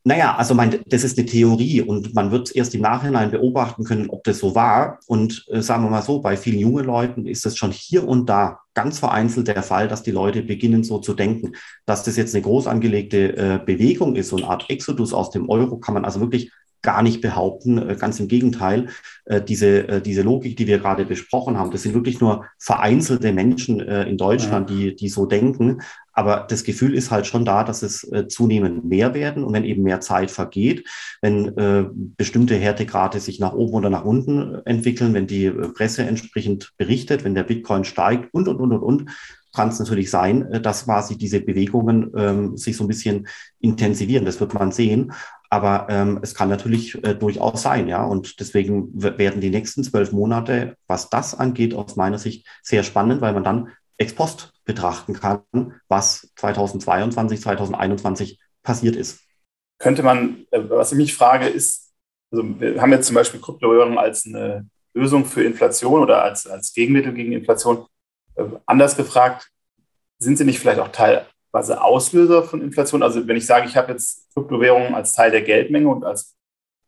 [0.02, 4.08] Naja, also mein, das ist eine Theorie und man wird erst im Nachhinein beobachten können,
[4.08, 4.98] ob das so war.
[5.06, 8.26] Und äh, sagen wir mal so, bei vielen jungen Leuten ist es schon hier und
[8.26, 11.52] da ganz vereinzelt der Fall, dass die Leute beginnen so zu denken,
[11.84, 15.50] dass das jetzt eine groß angelegte äh, Bewegung ist, so eine Art Exodus aus dem
[15.50, 16.50] Euro, kann man also wirklich
[16.82, 17.78] gar nicht behaupten.
[17.78, 18.88] Äh, ganz im Gegenteil,
[19.26, 23.32] äh, diese, äh, diese Logik, die wir gerade besprochen haben, das sind wirklich nur vereinzelte
[23.32, 25.82] Menschen in Deutschland, die, die so denken.
[26.12, 29.44] Aber das Gefühl ist halt schon da, dass es zunehmend mehr werden.
[29.44, 30.88] Und wenn eben mehr Zeit vergeht,
[31.22, 36.72] wenn äh, bestimmte Härtegrade sich nach oben oder nach unten entwickeln, wenn die Presse entsprechend
[36.76, 39.10] berichtet, wenn der Bitcoin steigt und, und, und, und, und,
[39.52, 43.26] kann es natürlich sein, dass quasi diese Bewegungen ähm, sich so ein bisschen
[43.58, 44.24] intensivieren.
[44.24, 45.12] Das wird man sehen.
[45.48, 48.04] Aber ähm, es kann natürlich äh, durchaus sein, ja.
[48.04, 53.20] Und deswegen werden die nächsten zwölf Monate, was das angeht, aus meiner Sicht sehr spannend,
[53.20, 55.42] weil man dann ex post betrachten kann,
[55.88, 59.20] was 2022, 2021 passiert ist.
[59.78, 61.92] Könnte man, äh, was ich mich frage, ist,
[62.30, 66.72] also wir haben jetzt zum Beispiel Kryptowährungen als eine Lösung für Inflation oder als, als
[66.72, 67.86] Gegenmittel gegen Inflation.
[68.36, 69.50] Äh, anders gefragt,
[70.18, 73.02] sind sie nicht vielleicht auch Teil quasi Auslöser von Inflation?
[73.02, 76.36] Also wenn ich sage, ich habe jetzt Kryptowährungen als Teil der Geldmenge und als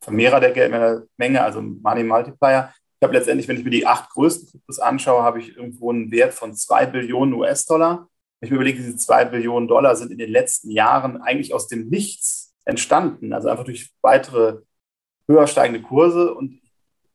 [0.00, 4.48] Vermehrer der Geldmenge, also Money Multiplier, ich habe letztendlich, wenn ich mir die acht größten
[4.48, 8.08] Kryptos anschaue, habe ich irgendwo einen Wert von zwei Billionen US-Dollar.
[8.38, 11.66] Wenn ich mir überlege, diese zwei Billionen Dollar sind in den letzten Jahren eigentlich aus
[11.66, 14.58] dem Nichts entstanden, also einfach durch weitere
[15.26, 16.60] höher steigende Kurse und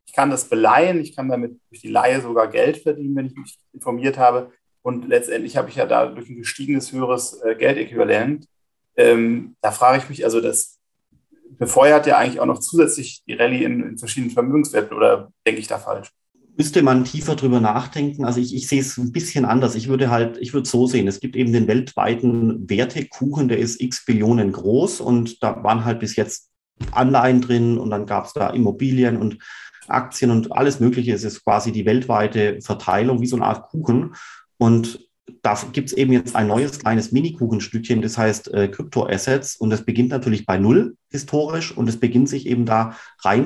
[0.06, 3.36] ich kann das beleihen, ich kann damit durch die Leihe sogar Geld verdienen, wenn ich
[3.38, 4.52] mich informiert habe.
[4.82, 8.46] Und letztendlich habe ich ja dadurch ein gestiegenes höheres äh, Geldäquivalent.
[8.98, 10.77] Ähm, da frage ich mich, also das
[11.58, 15.68] befeuert ja eigentlich auch noch zusätzlich die Rallye in, in verschiedenen Vermögenswerten oder denke ich
[15.68, 16.12] da falsch?
[16.58, 18.26] müsste man tiefer drüber nachdenken.
[18.26, 19.76] Also ich, ich sehe es ein bisschen anders.
[19.76, 23.80] Ich würde halt, ich würde so sehen, es gibt eben den weltweiten Wertekuchen, der ist
[23.80, 26.50] x Billionen groß und da waren halt bis jetzt
[26.92, 29.38] Anleihen drin und dann gab es da Immobilien und
[29.88, 31.14] Aktien und alles Mögliche.
[31.14, 34.16] Es ist quasi die weltweite Verteilung wie so eine Art Kuchen.
[34.58, 35.07] Und
[35.42, 39.58] da gibt es eben jetzt ein neues kleines Mini-Kuchenstückchen, das heißt äh, Krypto-Assets.
[39.58, 43.46] Und das beginnt natürlich bei Null historisch und es beginnt sich eben da rein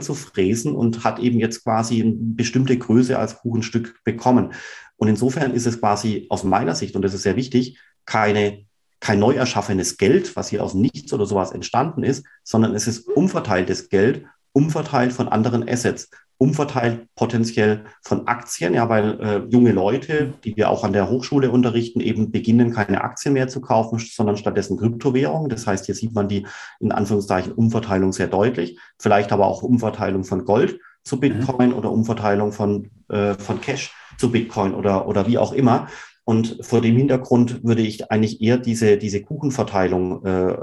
[0.76, 4.54] und hat eben jetzt quasi eine bestimmte Größe als Kuchenstück bekommen.
[4.96, 8.66] Und insofern ist es quasi aus meiner Sicht, und das ist sehr wichtig, keine,
[9.00, 13.08] kein neu erschaffenes Geld, was hier aus nichts oder sowas entstanden ist, sondern es ist
[13.08, 16.10] umverteiltes Geld, umverteilt von anderen Assets
[16.42, 21.52] umverteilt potenziell von Aktien, ja, weil äh, junge Leute, die wir auch an der Hochschule
[21.52, 25.52] unterrichten, eben beginnen, keine Aktien mehr zu kaufen, sondern stattdessen Kryptowährungen.
[25.52, 26.48] Das heißt, hier sieht man die
[26.80, 31.20] in Anführungszeichen Umverteilung sehr deutlich, vielleicht aber auch Umverteilung von Gold zu mhm.
[31.20, 31.76] Bitcoin mhm.
[31.76, 35.90] oder Umverteilung von, äh, von Cash zu Bitcoin oder, oder wie auch immer.
[36.24, 40.56] Und vor dem Hintergrund würde ich eigentlich eher diese, diese Kuchenverteilung äh,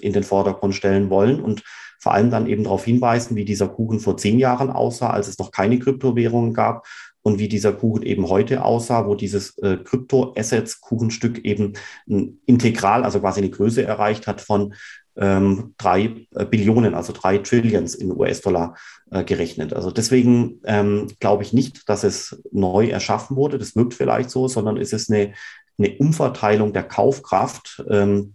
[0.00, 1.62] in den Vordergrund stellen wollen und
[1.98, 5.38] vor allem dann eben darauf hinweisen, wie dieser Kuchen vor zehn Jahren aussah, als es
[5.38, 6.86] noch keine Kryptowährungen gab
[7.22, 11.74] und wie dieser Kuchen eben heute aussah, wo dieses äh, Krypto-Assets-Kuchenstück eben
[12.08, 14.74] ein integral, also quasi eine Größe erreicht hat von
[15.16, 18.76] ähm, drei äh, Billionen, also drei Trillions in US-Dollar
[19.10, 19.74] äh, gerechnet.
[19.74, 23.58] Also deswegen ähm, glaube ich nicht, dass es neu erschaffen wurde.
[23.58, 25.34] Das wirkt vielleicht so, sondern es ist eine,
[25.76, 28.34] eine Umverteilung der Kaufkraft, ähm,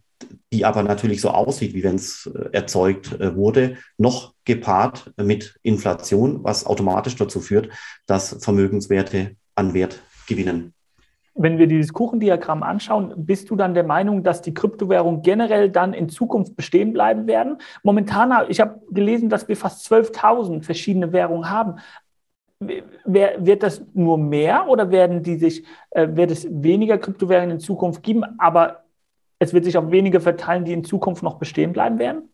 [0.51, 5.59] die aber natürlich so aussieht, wie wenn es äh, erzeugt äh, wurde, noch gepaart mit
[5.63, 7.69] Inflation, was automatisch dazu führt,
[8.05, 10.73] dass Vermögenswerte an Wert gewinnen.
[11.35, 15.93] Wenn wir dieses Kuchendiagramm anschauen, bist du dann der Meinung, dass die Kryptowährungen generell dann
[15.93, 17.57] in Zukunft bestehen bleiben werden?
[17.81, 21.79] Momentan, ich habe gelesen, dass wir fast 12.000 verschiedene Währungen haben.
[22.59, 28.03] Wird das nur mehr oder werden die sich, äh, wird es weniger Kryptowährungen in Zukunft
[28.03, 28.82] geben, aber
[29.43, 32.29] es wird sich auf wenige verteilen, die in Zukunft noch bestehen bleiben werden?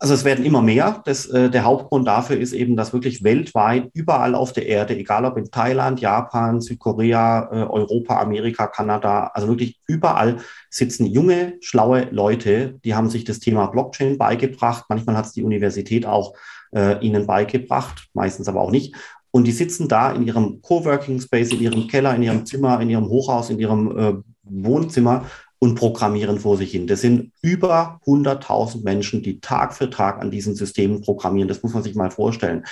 [0.00, 1.02] Also es werden immer mehr.
[1.06, 5.24] Das, äh, der Hauptgrund dafür ist eben, dass wirklich weltweit, überall auf der Erde, egal
[5.24, 10.36] ob in Thailand, Japan, Südkorea, äh, Europa, Amerika, Kanada, also wirklich überall
[10.70, 14.84] sitzen junge, schlaue Leute, die haben sich das Thema Blockchain beigebracht.
[14.88, 16.34] Manchmal hat es die Universität auch
[16.72, 18.94] äh, ihnen beigebracht, meistens aber auch nicht.
[19.32, 22.88] Und die sitzen da in ihrem Coworking Space, in ihrem Keller, in ihrem Zimmer, in
[22.88, 25.24] ihrem Hochhaus, in ihrem äh, Wohnzimmer
[25.58, 26.86] und programmieren vor sich hin.
[26.86, 31.48] Das sind über 100.000 Menschen, die Tag für Tag an diesen Systemen programmieren.
[31.48, 32.64] Das muss man sich mal vorstellen.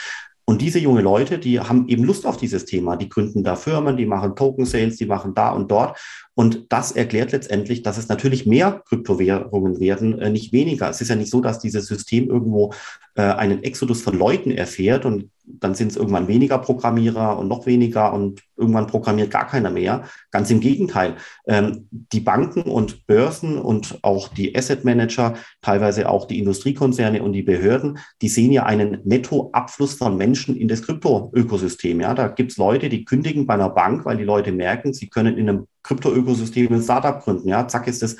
[0.48, 2.94] Und diese junge Leute, die haben eben Lust auf dieses Thema.
[2.94, 5.98] Die gründen da Firmen, die machen Token Sales, die machen da und dort.
[6.34, 10.88] Und das erklärt letztendlich, dass es natürlich mehr Kryptowährungen werden, äh, nicht weniger.
[10.88, 12.72] Es ist ja nicht so, dass dieses System irgendwo
[13.16, 17.66] äh, einen Exodus von Leuten erfährt und dann sind es irgendwann weniger Programmierer und noch
[17.66, 20.04] weniger und irgendwann programmiert gar keiner mehr.
[20.30, 21.14] Ganz im Gegenteil.
[21.46, 27.32] Ähm, die Banken und Börsen und auch die Asset Manager, teilweise auch die Industriekonzerne und
[27.32, 32.00] die Behörden, die sehen ja einen Nettoabfluss von Menschen in das Krypto-Ökosystem.
[32.00, 35.08] Ja, da gibt es Leute, die kündigen bei einer Bank, weil die Leute merken, sie
[35.08, 37.48] können in einem Krypto-Ökosystem ein Startup gründen.
[37.48, 38.16] Ja, zack ist das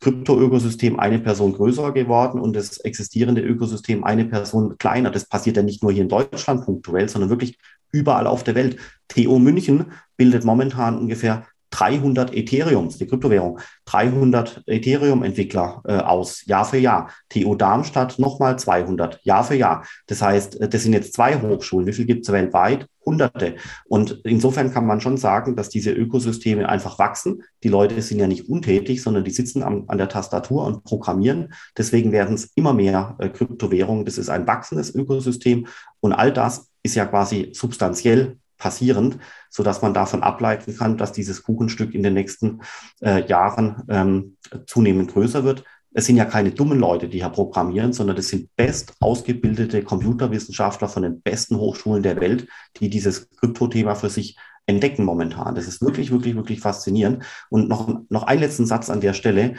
[0.00, 5.10] Krypto-Ökosystem eine Person größer geworden und das existierende Ökosystem eine Person kleiner.
[5.10, 7.58] Das passiert ja nicht nur hier in Deutschland punktuell, sondern wirklich
[7.90, 8.78] überall auf der Welt.
[9.08, 16.78] TO München bildet momentan ungefähr 300 Ethereums, die Kryptowährung, 300 Ethereum-Entwickler äh, aus, Jahr für
[16.78, 17.10] Jahr.
[17.28, 19.84] TU Darmstadt nochmal 200, Jahr für Jahr.
[20.06, 21.86] Das heißt, äh, das sind jetzt zwei Hochschulen.
[21.86, 22.86] Wie viel gibt es weltweit?
[23.04, 23.56] Hunderte.
[23.86, 27.42] Und insofern kann man schon sagen, dass diese Ökosysteme einfach wachsen.
[27.62, 31.54] Die Leute sind ja nicht untätig, sondern die sitzen am, an der Tastatur und programmieren.
[31.76, 34.04] Deswegen werden es immer mehr äh, Kryptowährungen.
[34.04, 35.66] Das ist ein wachsendes Ökosystem.
[36.00, 39.18] Und all das ist ja quasi substanziell passierend,
[39.48, 42.60] so dass man davon ableiten kann, dass dieses Kuchenstück in den nächsten
[43.00, 45.64] äh, Jahren ähm, zunehmend größer wird.
[45.92, 50.88] Es sind ja keine dummen Leute, die hier programmieren, sondern es sind best ausgebildete Computerwissenschaftler
[50.88, 55.54] von den besten Hochschulen der Welt, die dieses Kryptothema für sich entdecken momentan.
[55.54, 57.24] Das ist wirklich, wirklich, wirklich faszinierend.
[57.48, 59.54] Und noch, noch einen letzten Satz an der Stelle.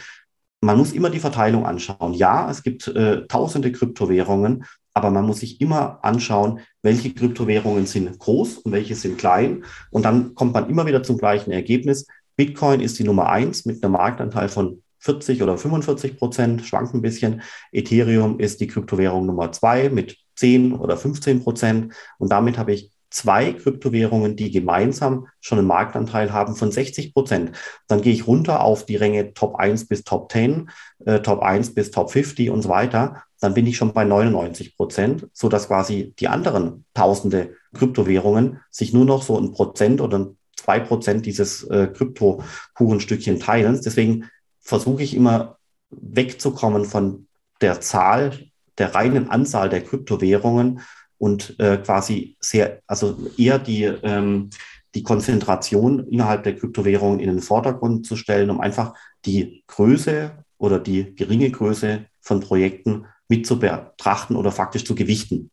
[0.62, 2.14] Man muss immer die Verteilung anschauen.
[2.14, 8.17] Ja, es gibt äh, tausende Kryptowährungen, aber man muss sich immer anschauen, welche Kryptowährungen sind
[8.19, 9.63] groß und welche sind klein.
[9.91, 12.08] Und dann kommt man immer wieder zum gleichen Ergebnis.
[12.36, 17.02] Bitcoin ist die Nummer eins mit einem Marktanteil von 40 oder 45 Prozent, schwankt ein
[17.02, 17.41] bisschen.
[17.71, 21.93] Ethereum ist die Kryptowährung Nummer zwei mit 10 oder 15 Prozent.
[22.17, 27.52] Und damit habe ich zwei Kryptowährungen, die gemeinsam schon einen Marktanteil haben von 60 Prozent.
[27.88, 30.69] Dann gehe ich runter auf die Ränge Top 1 bis Top 10,
[31.06, 33.23] äh, Top 1 bis Top 50 und so weiter.
[33.39, 38.93] Dann bin ich schon bei 99 Prozent, so dass quasi die anderen tausende Kryptowährungen sich
[38.93, 43.80] nur noch so ein Prozent oder zwei Prozent dieses äh, Krypto-Kuchenstückchen teilen.
[43.84, 45.58] Deswegen versuche ich immer
[45.89, 47.28] wegzukommen von
[47.62, 48.38] der Zahl,
[48.78, 50.82] der reinen Anzahl der Kryptowährungen
[51.17, 54.49] und äh, quasi sehr, also eher die, ähm,
[54.95, 60.80] die Konzentration innerhalb der Kryptowährungen in den Vordergrund zu stellen, um einfach die Größe oder
[60.80, 65.52] die geringe Größe von Projekten mit zu betrachten oder faktisch zu gewichten.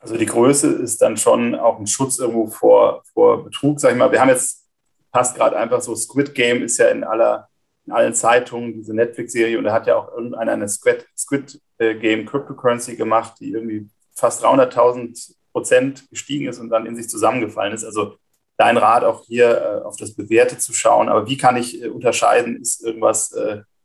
[0.00, 3.98] Also die Größe ist dann schon auch ein Schutz irgendwo vor, vor Betrug, sag ich
[3.98, 4.10] mal.
[4.10, 4.66] Wir haben jetzt,
[5.12, 7.48] passt gerade einfach so, Squid Game ist ja in aller,
[7.84, 11.94] in allen Zeitungen, diese Netflix-Serie, und da hat ja auch irgendeiner eine Squid, Squid äh,
[11.96, 17.74] Game Cryptocurrency gemacht, die irgendwie fast 300.000 Prozent gestiegen ist und dann in sich zusammengefallen
[17.74, 17.84] ist.
[17.84, 18.16] Also
[18.56, 21.10] dein Rat auch hier äh, auf das Bewährte zu schauen.
[21.10, 23.34] Aber wie kann ich äh, unterscheiden, ist irgendwas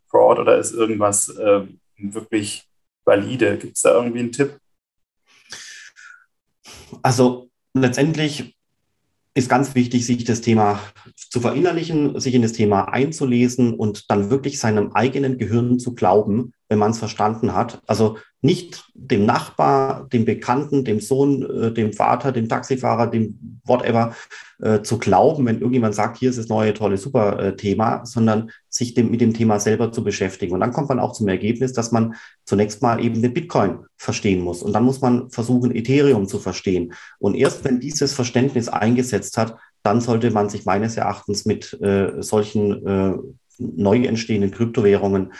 [0.07, 1.63] Fraud oder ist irgendwas äh,
[1.97, 2.69] wirklich
[3.05, 3.57] valide?
[3.57, 4.57] Gibt es da irgendwie einen Tipp?
[7.01, 8.55] Also letztendlich
[9.35, 10.81] ist ganz wichtig, sich das Thema
[11.15, 16.53] zu verinnerlichen, sich in das Thema einzulesen und dann wirklich seinem eigenen Gehirn zu glauben,
[16.69, 17.81] wenn man es verstanden hat.
[17.85, 24.15] Also nicht dem Nachbar, dem Bekannten, dem Sohn, äh, dem Vater, dem Taxifahrer, dem whatever
[24.61, 28.51] äh, zu glauben, wenn irgendjemand sagt, hier ist das neue, tolle, super äh, Thema, sondern
[28.69, 30.53] sich dem, mit dem Thema selber zu beschäftigen.
[30.53, 34.41] Und dann kommt man auch zum Ergebnis, dass man zunächst mal eben den Bitcoin verstehen
[34.41, 34.61] muss.
[34.61, 36.93] Und dann muss man versuchen, Ethereum zu verstehen.
[37.19, 42.21] Und erst wenn dieses Verständnis eingesetzt hat, dann sollte man sich meines Erachtens mit äh,
[42.21, 43.17] solchen äh,
[43.57, 45.35] neu entstehenden Kryptowährungen äh,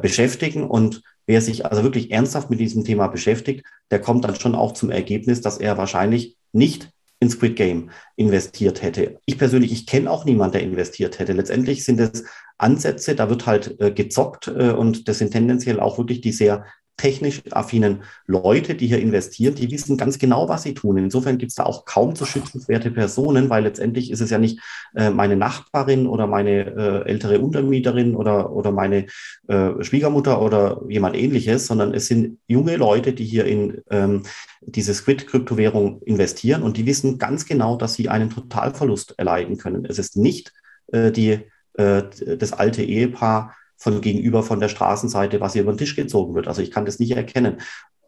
[0.00, 0.64] beschäftigen.
[0.64, 4.72] Und wer sich also wirklich ernsthaft mit diesem Thema beschäftigt, der kommt dann schon auch
[4.72, 9.18] zum Ergebnis, dass er wahrscheinlich nicht in Squid Game investiert hätte.
[9.24, 11.32] Ich persönlich, ich kenne auch niemanden, der investiert hätte.
[11.32, 12.24] Letztendlich sind es
[12.58, 16.64] Ansätze, da wird halt äh, gezockt äh, und das sind tendenziell auch wirklich die sehr
[16.96, 20.96] technisch affinen Leute, die hier investieren, die wissen ganz genau, was sie tun.
[20.96, 24.60] Insofern gibt es da auch kaum zu schützenswerte Personen, weil letztendlich ist es ja nicht
[24.94, 29.06] äh, meine Nachbarin oder meine äh, ältere Untermieterin oder, oder meine
[29.48, 34.22] äh, Schwiegermutter oder jemand ähnliches, sondern es sind junge Leute, die hier in ähm,
[34.60, 39.84] diese Squid-Kryptowährung investieren und die wissen ganz genau, dass sie einen Totalverlust erleiden können.
[39.84, 40.52] Es ist nicht
[40.92, 41.40] äh, die,
[41.74, 42.02] äh,
[42.38, 46.48] das alte Ehepaar, von gegenüber von der Straßenseite, was hier über den Tisch gezogen wird.
[46.48, 47.58] Also ich kann das nicht erkennen.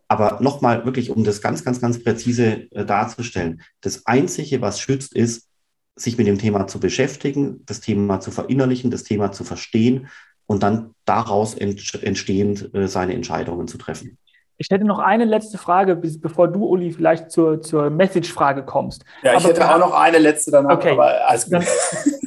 [0.08, 3.62] Aber nochmal wirklich, um das ganz, ganz, ganz präzise äh, darzustellen.
[3.80, 5.48] Das Einzige, was schützt, ist,
[5.96, 10.08] sich mit dem Thema zu beschäftigen, das Thema zu verinnerlichen, das Thema zu verstehen
[10.44, 14.18] und dann daraus ent entstehend äh, seine Entscheidungen zu treffen.
[14.58, 19.04] Ich hätte noch eine letzte Frage, bis, bevor du, Uli, vielleicht zur, zur Message-Frage kommst.
[19.22, 20.92] Ja, ich aber, hätte auch noch eine letzte danach, okay.
[20.92, 21.54] aber alles gut.
[21.54, 21.64] Dann,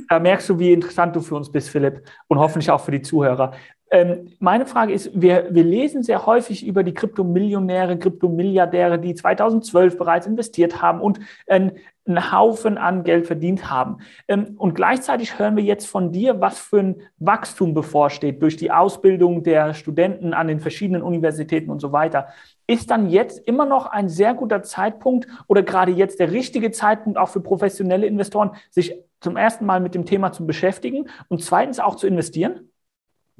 [0.10, 3.02] da merkst du, wie interessant du für uns bist, Philipp, und hoffentlich auch für die
[3.02, 3.54] Zuhörer.
[3.92, 9.98] Ähm, meine Frage ist, wir, wir lesen sehr häufig über die Kryptomillionäre, Kryptomilliardäre, die 2012
[9.98, 11.72] bereits investiert haben und äh,
[12.10, 13.98] einen Haufen an Geld verdient haben.
[14.28, 18.72] Ähm, und gleichzeitig hören wir jetzt von dir, was für ein Wachstum bevorsteht durch die
[18.72, 22.28] Ausbildung der Studenten an den verschiedenen Universitäten und so weiter.
[22.68, 27.18] Ist dann jetzt immer noch ein sehr guter Zeitpunkt oder gerade jetzt der richtige Zeitpunkt
[27.18, 31.80] auch für professionelle Investoren, sich zum ersten Mal mit dem Thema zu beschäftigen und zweitens
[31.80, 32.69] auch zu investieren?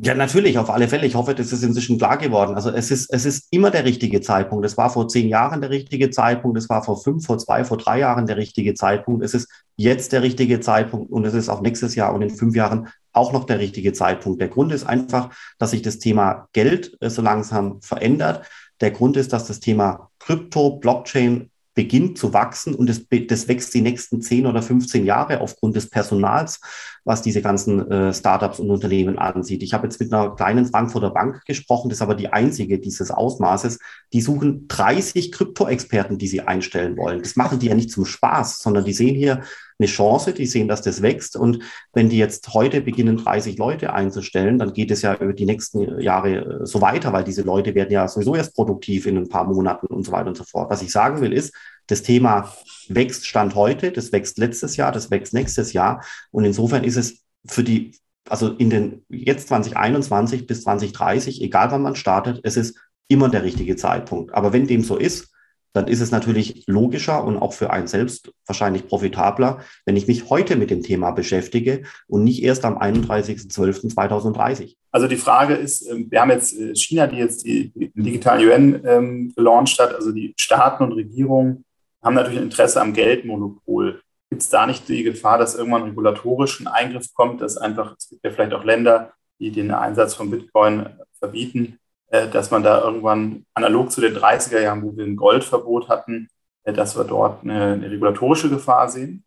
[0.02, 1.06] Ja, natürlich, auf alle Fälle.
[1.06, 2.56] Ich hoffe, das ist inzwischen klar geworden.
[2.56, 4.66] Also es ist, es ist immer der richtige Zeitpunkt.
[4.66, 6.58] Es war vor zehn Jahren der richtige Zeitpunkt.
[6.58, 9.26] Es war vor fünf, vor zwei, vor drei Jahren der richtige Zeitpunkt.
[9.26, 12.56] Es ist jetzt der richtige Zeitpunkt und es ist auch nächstes Jahr und in fünf
[12.56, 14.40] Jahren auch noch der richtige Zeitpunkt.
[14.40, 18.48] Der Grund ist einfach, dass sich das Thema Geld äh, so langsam verändert.
[18.80, 23.74] Der Grund ist, dass das Thema Krypto, Blockchain beginnt zu wachsen und das, das wächst
[23.74, 26.60] die nächsten 10 oder 15 Jahre aufgrund des Personals,
[27.06, 29.64] was diese ganzen äh, Startups und Unternehmen ansieht.
[29.64, 33.12] Ich habe jetzt mit einer kleinen Frankfurter Bank gesprochen, das ist aber die einzige dieses
[33.12, 33.80] Ausmaßes.
[34.12, 37.22] Die suchen 30 Krypto-Experten, die sie einstellen wollen.
[37.22, 39.44] Das machen die ja nicht zum Spaß, sondern die sehen hier
[39.80, 41.38] eine Chance, die sehen, dass das wächst.
[41.38, 41.64] Und
[41.94, 46.00] wenn die jetzt heute beginnen, 30 Leute einzustellen, dann geht es ja über die nächsten
[46.02, 49.46] Jahre äh, so weiter, weil diese Leute werden ja sowieso erst produktiv in ein paar
[49.46, 50.70] Monaten und so weiter und so fort.
[50.70, 51.56] Was ich sagen will, ist,
[51.88, 52.54] das Thema
[52.88, 56.04] wächst Stand heute, das wächst letztes Jahr, das wächst nächstes Jahr.
[56.32, 57.96] Und insofern ist es für die,
[58.28, 62.78] also in den jetzt 2021 bis 2030, egal wann man startet, es ist
[63.08, 64.34] immer der richtige Zeitpunkt.
[64.34, 65.29] Aber wenn dem so ist,
[65.74, 70.30] dann ist es natürlich logischer und auch für einen selbst wahrscheinlich profitabler, wenn ich mich
[70.30, 74.76] heute mit dem Thema beschäftige und nicht erst am 31.12.2030.
[74.92, 78.82] Also die Frage ist, ähm, wir haben jetzt äh, China, die jetzt die, digitalen UN
[78.86, 81.66] ähm, gelauncht hat, also die Staaten und Regierungen
[82.02, 84.02] haben natürlich ein Interesse am Geldmonopol.
[84.30, 88.10] Gibt es da nicht die Gefahr, dass irgendwann regulatorisch ein Eingriff kommt, dass einfach, es
[88.10, 91.79] gibt ja vielleicht auch Länder, die den Einsatz von Bitcoin verbieten,
[92.10, 96.28] dass man da irgendwann analog zu den 30er Jahren, wo wir ein Goldverbot hatten,
[96.64, 99.24] äh, dass wir dort eine, eine regulatorische Gefahr sehen?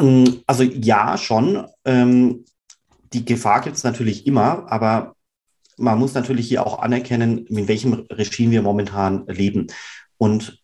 [0.00, 1.66] Mm, also ja, schon.
[1.84, 2.44] Ähm,
[3.12, 5.14] die Gefahr gibt es natürlich immer, aber
[5.76, 9.68] man muss natürlich hier auch anerkennen, in welchem Regime wir momentan leben.
[10.18, 10.60] Und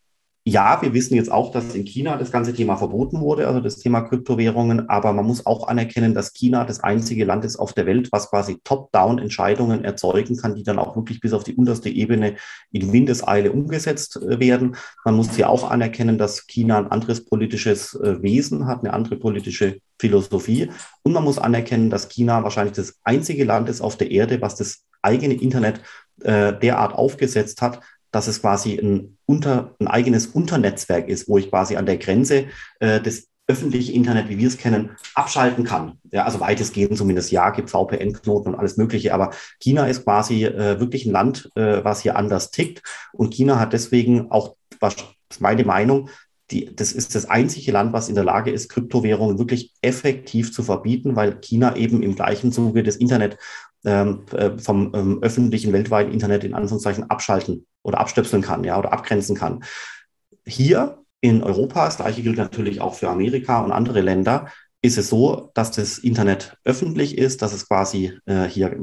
[0.47, 3.79] ja, wir wissen jetzt auch, dass in China das ganze Thema verboten wurde, also das
[3.79, 4.91] Thema Kryptowährungen.
[4.91, 8.29] Aber man muss auch anerkennen, dass China das einzige Land ist auf der Welt, was
[8.29, 12.37] quasi top-down Entscheidungen erzeugen kann, die dann auch wirklich bis auf die unterste Ebene
[12.73, 14.77] in Windeseile umgesetzt äh, werden.
[15.07, 19.17] Man muss hier auch anerkennen, dass China ein anderes politisches äh, Wesen hat, eine andere
[19.17, 20.69] politische Philosophie.
[21.03, 24.57] Und man muss anerkennen, dass China wahrscheinlich das einzige Land ist auf der Erde, was
[24.57, 25.81] das eigene Internet
[26.23, 27.81] äh, derart aufgesetzt hat,
[28.15, 32.47] dass es quasi ein, unter, ein eigenes Unternetzwerk ist, wo ich quasi an der Grenze
[32.79, 35.99] äh, des öffentlichen Internet, wie wir es kennen, abschalten kann.
[36.13, 39.13] Ja, also weitestgehend zumindest ja, gibt VPN-Knoten und alles Mögliche.
[39.13, 42.83] Aber China ist quasi äh, wirklich ein Land, äh, was hier anders tickt.
[43.13, 44.97] Und China hat deswegen auch, was
[45.41, 46.09] meine Meinung,
[46.51, 50.63] die, das ist das einzige Land, was in der Lage ist, Kryptowährungen wirklich effektiv zu
[50.63, 53.39] verbieten, weil China eben im gleichen Zuge das Internet
[53.85, 58.93] ähm, äh, vom ähm, öffentlichen weltweiten Internet in Anführungszeichen abschalten oder abstöpseln kann, ja, oder
[58.93, 59.63] abgrenzen kann.
[60.45, 64.49] Hier in Europa, das gleiche gilt natürlich auch für Amerika und andere Länder,
[64.83, 68.79] ist es so, dass das Internet öffentlich ist, dass es quasi äh, hier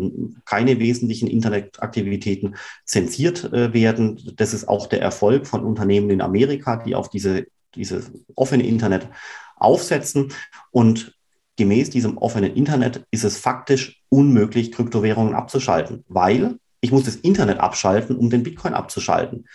[0.46, 4.20] keine wesentlichen Internetaktivitäten zensiert äh, werden.
[4.36, 7.46] Das ist auch der Erfolg von Unternehmen in Amerika, die auf diese,
[7.76, 9.10] dieses offene Internet
[9.58, 10.34] aufsetzen.
[10.72, 11.16] Und
[11.58, 17.60] gemäß diesem offenen Internet ist es faktisch unmöglich, Kryptowährungen abzuschalten, weil ich muss das Internet
[17.60, 19.48] abschalten, um den Bitcoin abzuschalten.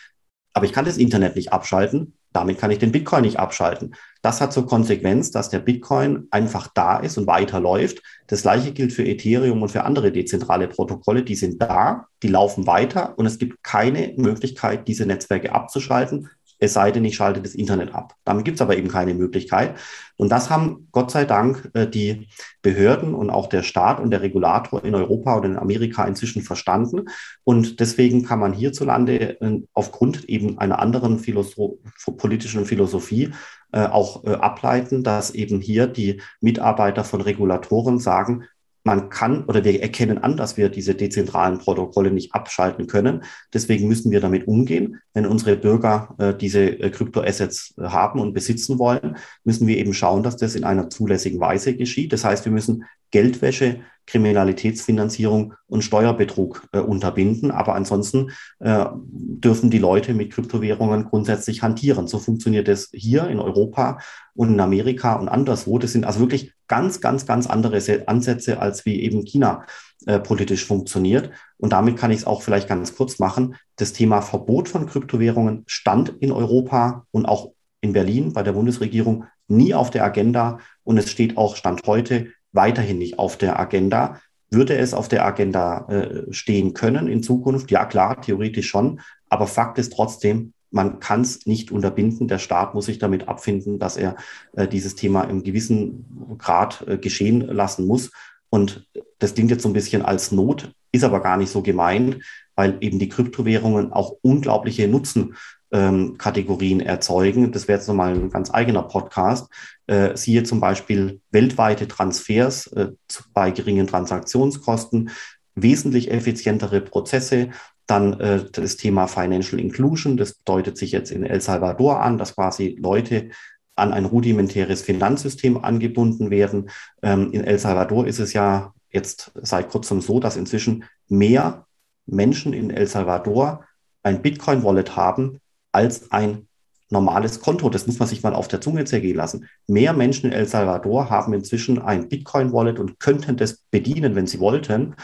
[0.53, 3.95] Aber ich kann das Internet nicht abschalten, Damit kann ich den Bitcoin nicht abschalten.
[4.20, 8.03] Das hat zur Konsequenz, dass der Bitcoin einfach da ist und weiterläuft.
[8.27, 11.22] Das gleiche gilt für Ethereum und für andere dezentrale Protokolle.
[11.22, 16.72] Die sind da, die laufen weiter und es gibt keine Möglichkeit, diese Netzwerke abzuschalten, es
[16.72, 18.14] sei denn, ich schalte das Internet ab.
[18.24, 19.76] Damit gibt es aber eben keine Möglichkeit.
[20.16, 22.28] Und das haben Gott sei Dank äh, die
[22.62, 27.07] Behörden und auch der Staat und der Regulator in Europa und in Amerika inzwischen verstanden.
[27.44, 31.76] Und deswegen kann man hierzulande äh, aufgrund eben einer anderen Philosoph
[32.16, 33.30] politischen Philosophie
[33.72, 38.44] äh, auch ableiten, dass eben hier die Mitarbeiter von Regulatoren sagen,
[38.87, 43.24] man kann oder wir erkennen an, dass wir diese dezentralen Protokolle nicht abschalten können.
[43.53, 45.01] Deswegen müssen wir damit umgehen.
[45.12, 49.93] Wenn unsere Bürger äh, diese äh, Kryptoassets äh, haben und besitzen wollen, müssen wir eben
[49.93, 52.12] schauen, dass das in einer zulässigen Weise geschieht.
[52.12, 57.51] Das heißt, wir müssen Geldwäsche, Kriminalitätsfinanzierung und Steuerbetrug äh, unterbinden.
[57.51, 58.30] Aber ansonsten
[58.61, 62.07] äh, dürfen die Leute mit Kryptowährungen grundsätzlich hantieren.
[62.07, 63.99] So funktioniert es hier in Europa
[64.34, 65.80] und in Amerika und anderswo.
[65.80, 69.64] Das sind also wirklich ganz, ganz, ganz andere Ansätze, als wie eben China
[70.07, 71.31] äh, politisch funktioniert.
[71.59, 73.57] Und damit kann ich es auch vielleicht ganz kurz machen.
[73.77, 79.25] Das Thema Verbot von Kryptowährungen stand in Europa und auch in Berlin bei der Bundesregierung
[79.49, 80.59] nie auf der Agenda.
[80.85, 84.21] Und es steht auch Stand heute weiterhin nicht auf der Agenda.
[84.51, 87.71] Würde es auf der Agenda äh, stehen können in Zukunft?
[87.71, 89.01] Ja, klar, theoretisch schon.
[89.29, 92.29] Aber Fakt ist trotzdem, man kann es nicht unterbinden.
[92.29, 94.14] Der Staat muss sich damit abfinden, dass er
[94.53, 98.12] äh, dieses Thema im gewissen Grad äh, geschehen lassen muss.
[98.51, 98.87] Und
[99.18, 102.22] das klingt jetzt so ein bisschen als Not, ist aber gar nicht so gemeint,
[102.55, 105.35] weil eben die Kryptowährungen auch unglaubliche Nutzen
[105.72, 107.51] ähm, Kategorien erzeugen.
[107.53, 109.51] Das wäre jetzt nochmal ein ganz eigener Podcast.
[109.87, 112.89] Äh, siehe zum Beispiel weltweite Transfers äh,
[113.33, 115.11] bei geringen Transaktionskosten,
[115.55, 117.51] wesentlich effizientere Prozesse.
[117.87, 122.34] Dann äh, das Thema Financial Inclusion, das deutet sich jetzt in El Salvador an, dass
[122.34, 123.30] quasi Leute
[123.76, 126.70] an ein rudimentäres Finanzsystem angebunden werden.
[127.03, 131.66] Ähm, in El Salvador ist es ja jetzt seit kurzem so, dass inzwischen mehr
[132.07, 133.64] Menschen in El Salvador
[134.03, 135.41] ein Bitcoin-Wallet haben
[135.72, 136.49] als ein
[136.91, 137.68] normales Konto.
[137.68, 139.49] Das muss man sich mal auf der Zunge zergehen lassen.
[139.66, 144.41] Mehr Menschen in El Salvador haben inzwischen ein Bitcoin-Wallet und könnten das bedienen, wenn sie
[144.41, 144.95] wollten,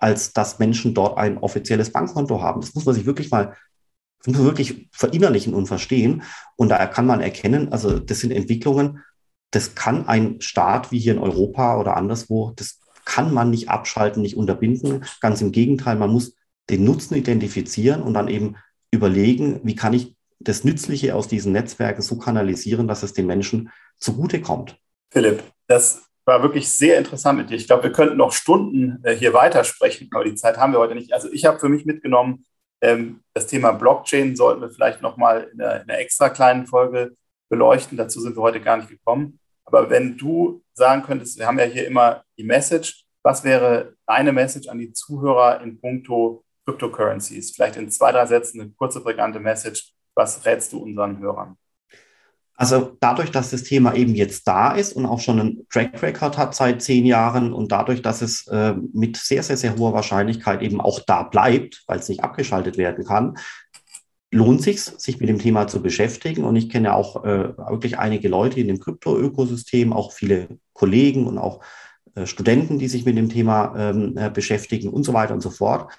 [0.00, 2.60] als dass Menschen dort ein offizielles Bankkonto haben.
[2.60, 3.56] Das muss man sich wirklich mal
[4.26, 6.22] muss man wirklich verinnerlichen und verstehen.
[6.56, 9.00] Und da kann man erkennen, also das sind Entwicklungen,
[9.50, 14.22] das kann ein Staat wie hier in Europa oder anderswo, das kann man nicht abschalten,
[14.22, 15.04] nicht unterbinden.
[15.20, 16.34] Ganz im Gegenteil, man muss
[16.68, 18.56] den Nutzen identifizieren und dann eben
[18.90, 23.70] überlegen, wie kann ich das Nützliche aus diesen Netzwerken so kanalisieren, dass es den Menschen
[23.98, 24.78] zugutekommt.
[25.10, 27.56] Philipp, das war wirklich sehr interessant mit dir.
[27.56, 30.94] Ich glaube, wir könnten noch Stunden äh, hier weitersprechen, aber die Zeit haben wir heute
[30.94, 31.12] nicht.
[31.12, 32.44] Also ich habe für mich mitgenommen,
[32.82, 37.16] ähm, das Thema Blockchain sollten wir vielleicht nochmal in einer, in einer extra kleinen Folge
[37.48, 37.98] beleuchten.
[37.98, 39.38] Dazu sind wir heute gar nicht gekommen.
[39.64, 44.32] Aber wenn du sagen könntest, wir haben ja hier immer die Message, was wäre deine
[44.32, 47.54] Message an die Zuhörer in puncto Cryptocurrencies?
[47.54, 49.92] Vielleicht in zwei, drei Sätzen eine kurze, prägnante Message.
[50.14, 51.56] Was rätst du unseren Hörern?
[52.60, 56.36] Also dadurch, dass das Thema eben jetzt da ist und auch schon einen Track Record
[56.36, 60.60] hat seit zehn Jahren und dadurch, dass es äh, mit sehr, sehr, sehr hoher Wahrscheinlichkeit
[60.60, 63.38] eben auch da bleibt, weil es nicht abgeschaltet werden kann,
[64.30, 66.44] lohnt sich sich mit dem Thema zu beschäftigen.
[66.44, 71.38] Und ich kenne auch äh, wirklich einige Leute in dem Krypto-Ökosystem, auch viele Kollegen und
[71.38, 71.60] auch
[72.14, 75.48] äh, Studenten, die sich mit dem Thema ähm, äh, beschäftigen und so weiter und so
[75.48, 75.90] fort.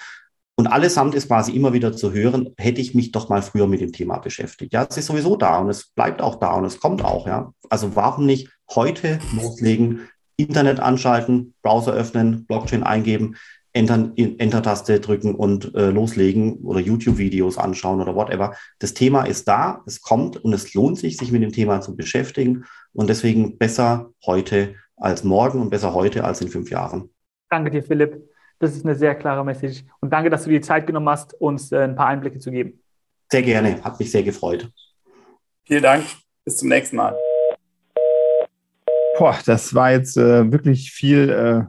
[0.61, 3.81] Und allesamt ist quasi immer wieder zu hören, hätte ich mich doch mal früher mit
[3.81, 4.73] dem Thema beschäftigt.
[4.73, 7.51] Ja, es ist sowieso da und es bleibt auch da und es kommt auch, ja.
[7.71, 10.01] Also warum nicht heute loslegen,
[10.37, 13.37] Internet anschalten, Browser öffnen, Blockchain eingeben,
[13.73, 18.53] Enter-Taste drücken und äh, loslegen oder YouTube-Videos anschauen oder whatever.
[18.77, 21.95] Das Thema ist da, es kommt und es lohnt sich, sich mit dem Thema zu
[21.95, 22.65] beschäftigen.
[22.93, 27.09] Und deswegen besser heute als morgen und besser heute als in fünf Jahren.
[27.49, 28.30] Danke dir, Philipp.
[28.61, 29.83] Das ist eine sehr klare Message.
[30.01, 32.51] Und danke, dass du dir die Zeit genommen hast, uns äh, ein paar Einblicke zu
[32.51, 32.79] geben.
[33.31, 34.69] Sehr gerne, hat mich sehr gefreut.
[35.65, 36.03] Vielen Dank,
[36.45, 37.17] bis zum nächsten Mal.
[39.17, 41.63] Boah, das war jetzt äh, wirklich viel, äh,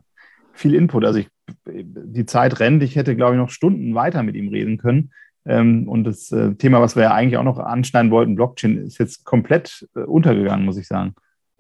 [0.53, 1.07] viel Input.
[1.07, 1.29] Also ich,
[1.65, 2.83] die Zeit rennt.
[2.83, 5.13] Ich hätte, glaube ich, noch Stunden weiter mit ihm reden können.
[5.47, 8.99] Ähm, und das äh, Thema, was wir ja eigentlich auch noch anschneiden wollten, Blockchain, ist
[8.99, 11.15] jetzt komplett äh, untergegangen, muss ich sagen.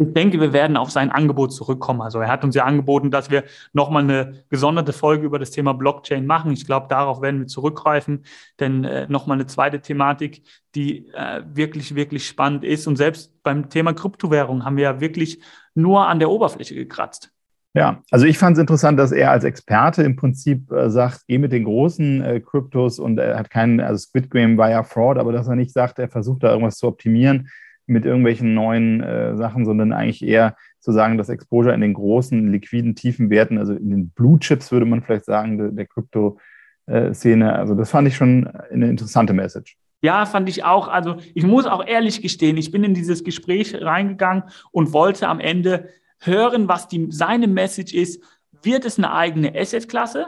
[0.09, 2.03] Ich denke, wir werden auf sein Angebot zurückkommen.
[2.03, 5.75] Also er hat uns ja angeboten, dass wir nochmal eine gesonderte Folge über das Thema
[5.75, 6.53] Blockchain machen.
[6.53, 8.25] Ich glaube, darauf werden wir zurückgreifen,
[8.61, 10.43] denn äh, nochmal eine zweite Thematik,
[10.75, 12.87] die äh, wirklich, wirklich spannend ist.
[12.87, 15.41] Und selbst beim Thema Kryptowährung haben wir ja wirklich
[15.75, 17.31] nur an der Oberfläche gekratzt.
[17.75, 21.39] Ja, also ich fand es interessant, dass er als Experte im Prinzip äh, sagt, geh
[21.39, 25.17] mit den großen äh, Kryptos und er hat keinen, also Squid Game war ja Fraud,
[25.17, 27.49] aber dass er nicht sagt, er versucht da irgendwas zu optimieren
[27.87, 32.51] mit irgendwelchen neuen äh, Sachen, sondern eigentlich eher zu sagen, das Exposure in den großen,
[32.51, 37.53] liquiden, tiefen Werten, also in den Blue Chips würde man vielleicht sagen, der, Krypto-Szene.
[37.55, 39.77] Also das fand ich schon eine interessante Message.
[40.03, 40.89] Ja, fand ich auch.
[40.89, 45.39] Also ich muss auch ehrlich gestehen, ich bin in dieses Gespräch reingegangen und wollte am
[45.39, 48.23] Ende hören, was die, seine Message ist.
[48.63, 50.27] Wird es eine eigene Asset-Klasse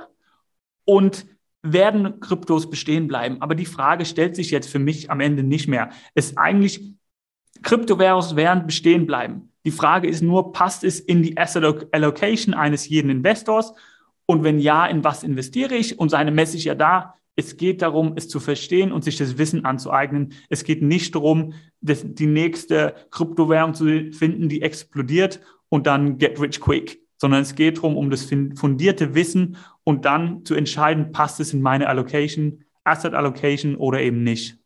[0.85, 1.27] und
[1.63, 3.43] werden Kryptos bestehen bleiben?
[3.43, 5.91] Aber die Frage stellt sich jetzt für mich am Ende nicht mehr.
[6.15, 6.95] Es eigentlich,
[7.65, 9.51] Kryptowährungen werden bestehen bleiben.
[9.65, 13.75] Die Frage ist nur, passt es in die Asset Allocation eines jeden Investors?
[14.27, 15.99] Und wenn ja, in was investiere ich?
[15.99, 19.65] Und seine Message ja da, es geht darum, es zu verstehen und sich das Wissen
[19.65, 20.35] anzueignen.
[20.49, 26.41] Es geht nicht darum, das, die nächste Kryptowährung zu finden, die explodiert und dann get
[26.41, 31.41] rich quick, sondern es geht darum, um das fundierte Wissen und dann zu entscheiden, passt
[31.41, 34.59] es in meine Allocation, Asset Allocation oder eben nicht.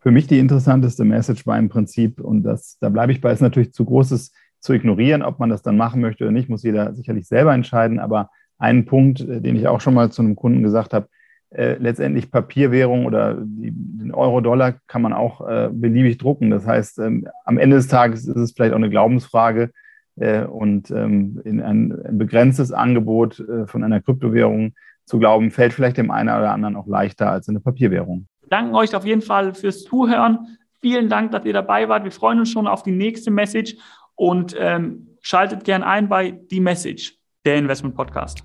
[0.00, 3.40] Für mich die interessanteste Message war im Prinzip, und das, da bleibe ich bei, ist
[3.40, 6.94] natürlich zu großes zu ignorieren, ob man das dann machen möchte oder nicht, muss jeder
[6.94, 7.98] sicherlich selber entscheiden.
[7.98, 11.08] Aber ein Punkt, äh, den ich auch schon mal zu einem Kunden gesagt habe,
[11.50, 16.50] äh, letztendlich Papierwährung oder die, den Euro-Dollar kann man auch äh, beliebig drucken.
[16.50, 19.70] Das heißt, ähm, am Ende des Tages ist es vielleicht auch eine Glaubensfrage
[20.16, 24.74] äh, und ähm, in ein, ein, begrenztes Angebot äh, von einer Kryptowährung
[25.06, 28.26] zu glauben, fällt vielleicht dem einen oder anderen auch leichter als in eine Papierwährung.
[28.48, 30.56] Wir danken euch auf jeden Fall fürs Zuhören.
[30.80, 32.04] Vielen Dank, dass ihr dabei wart.
[32.04, 33.76] Wir freuen uns schon auf die nächste Message
[34.14, 38.42] und ähm, schaltet gern ein bei Die Message, der Investment Podcast.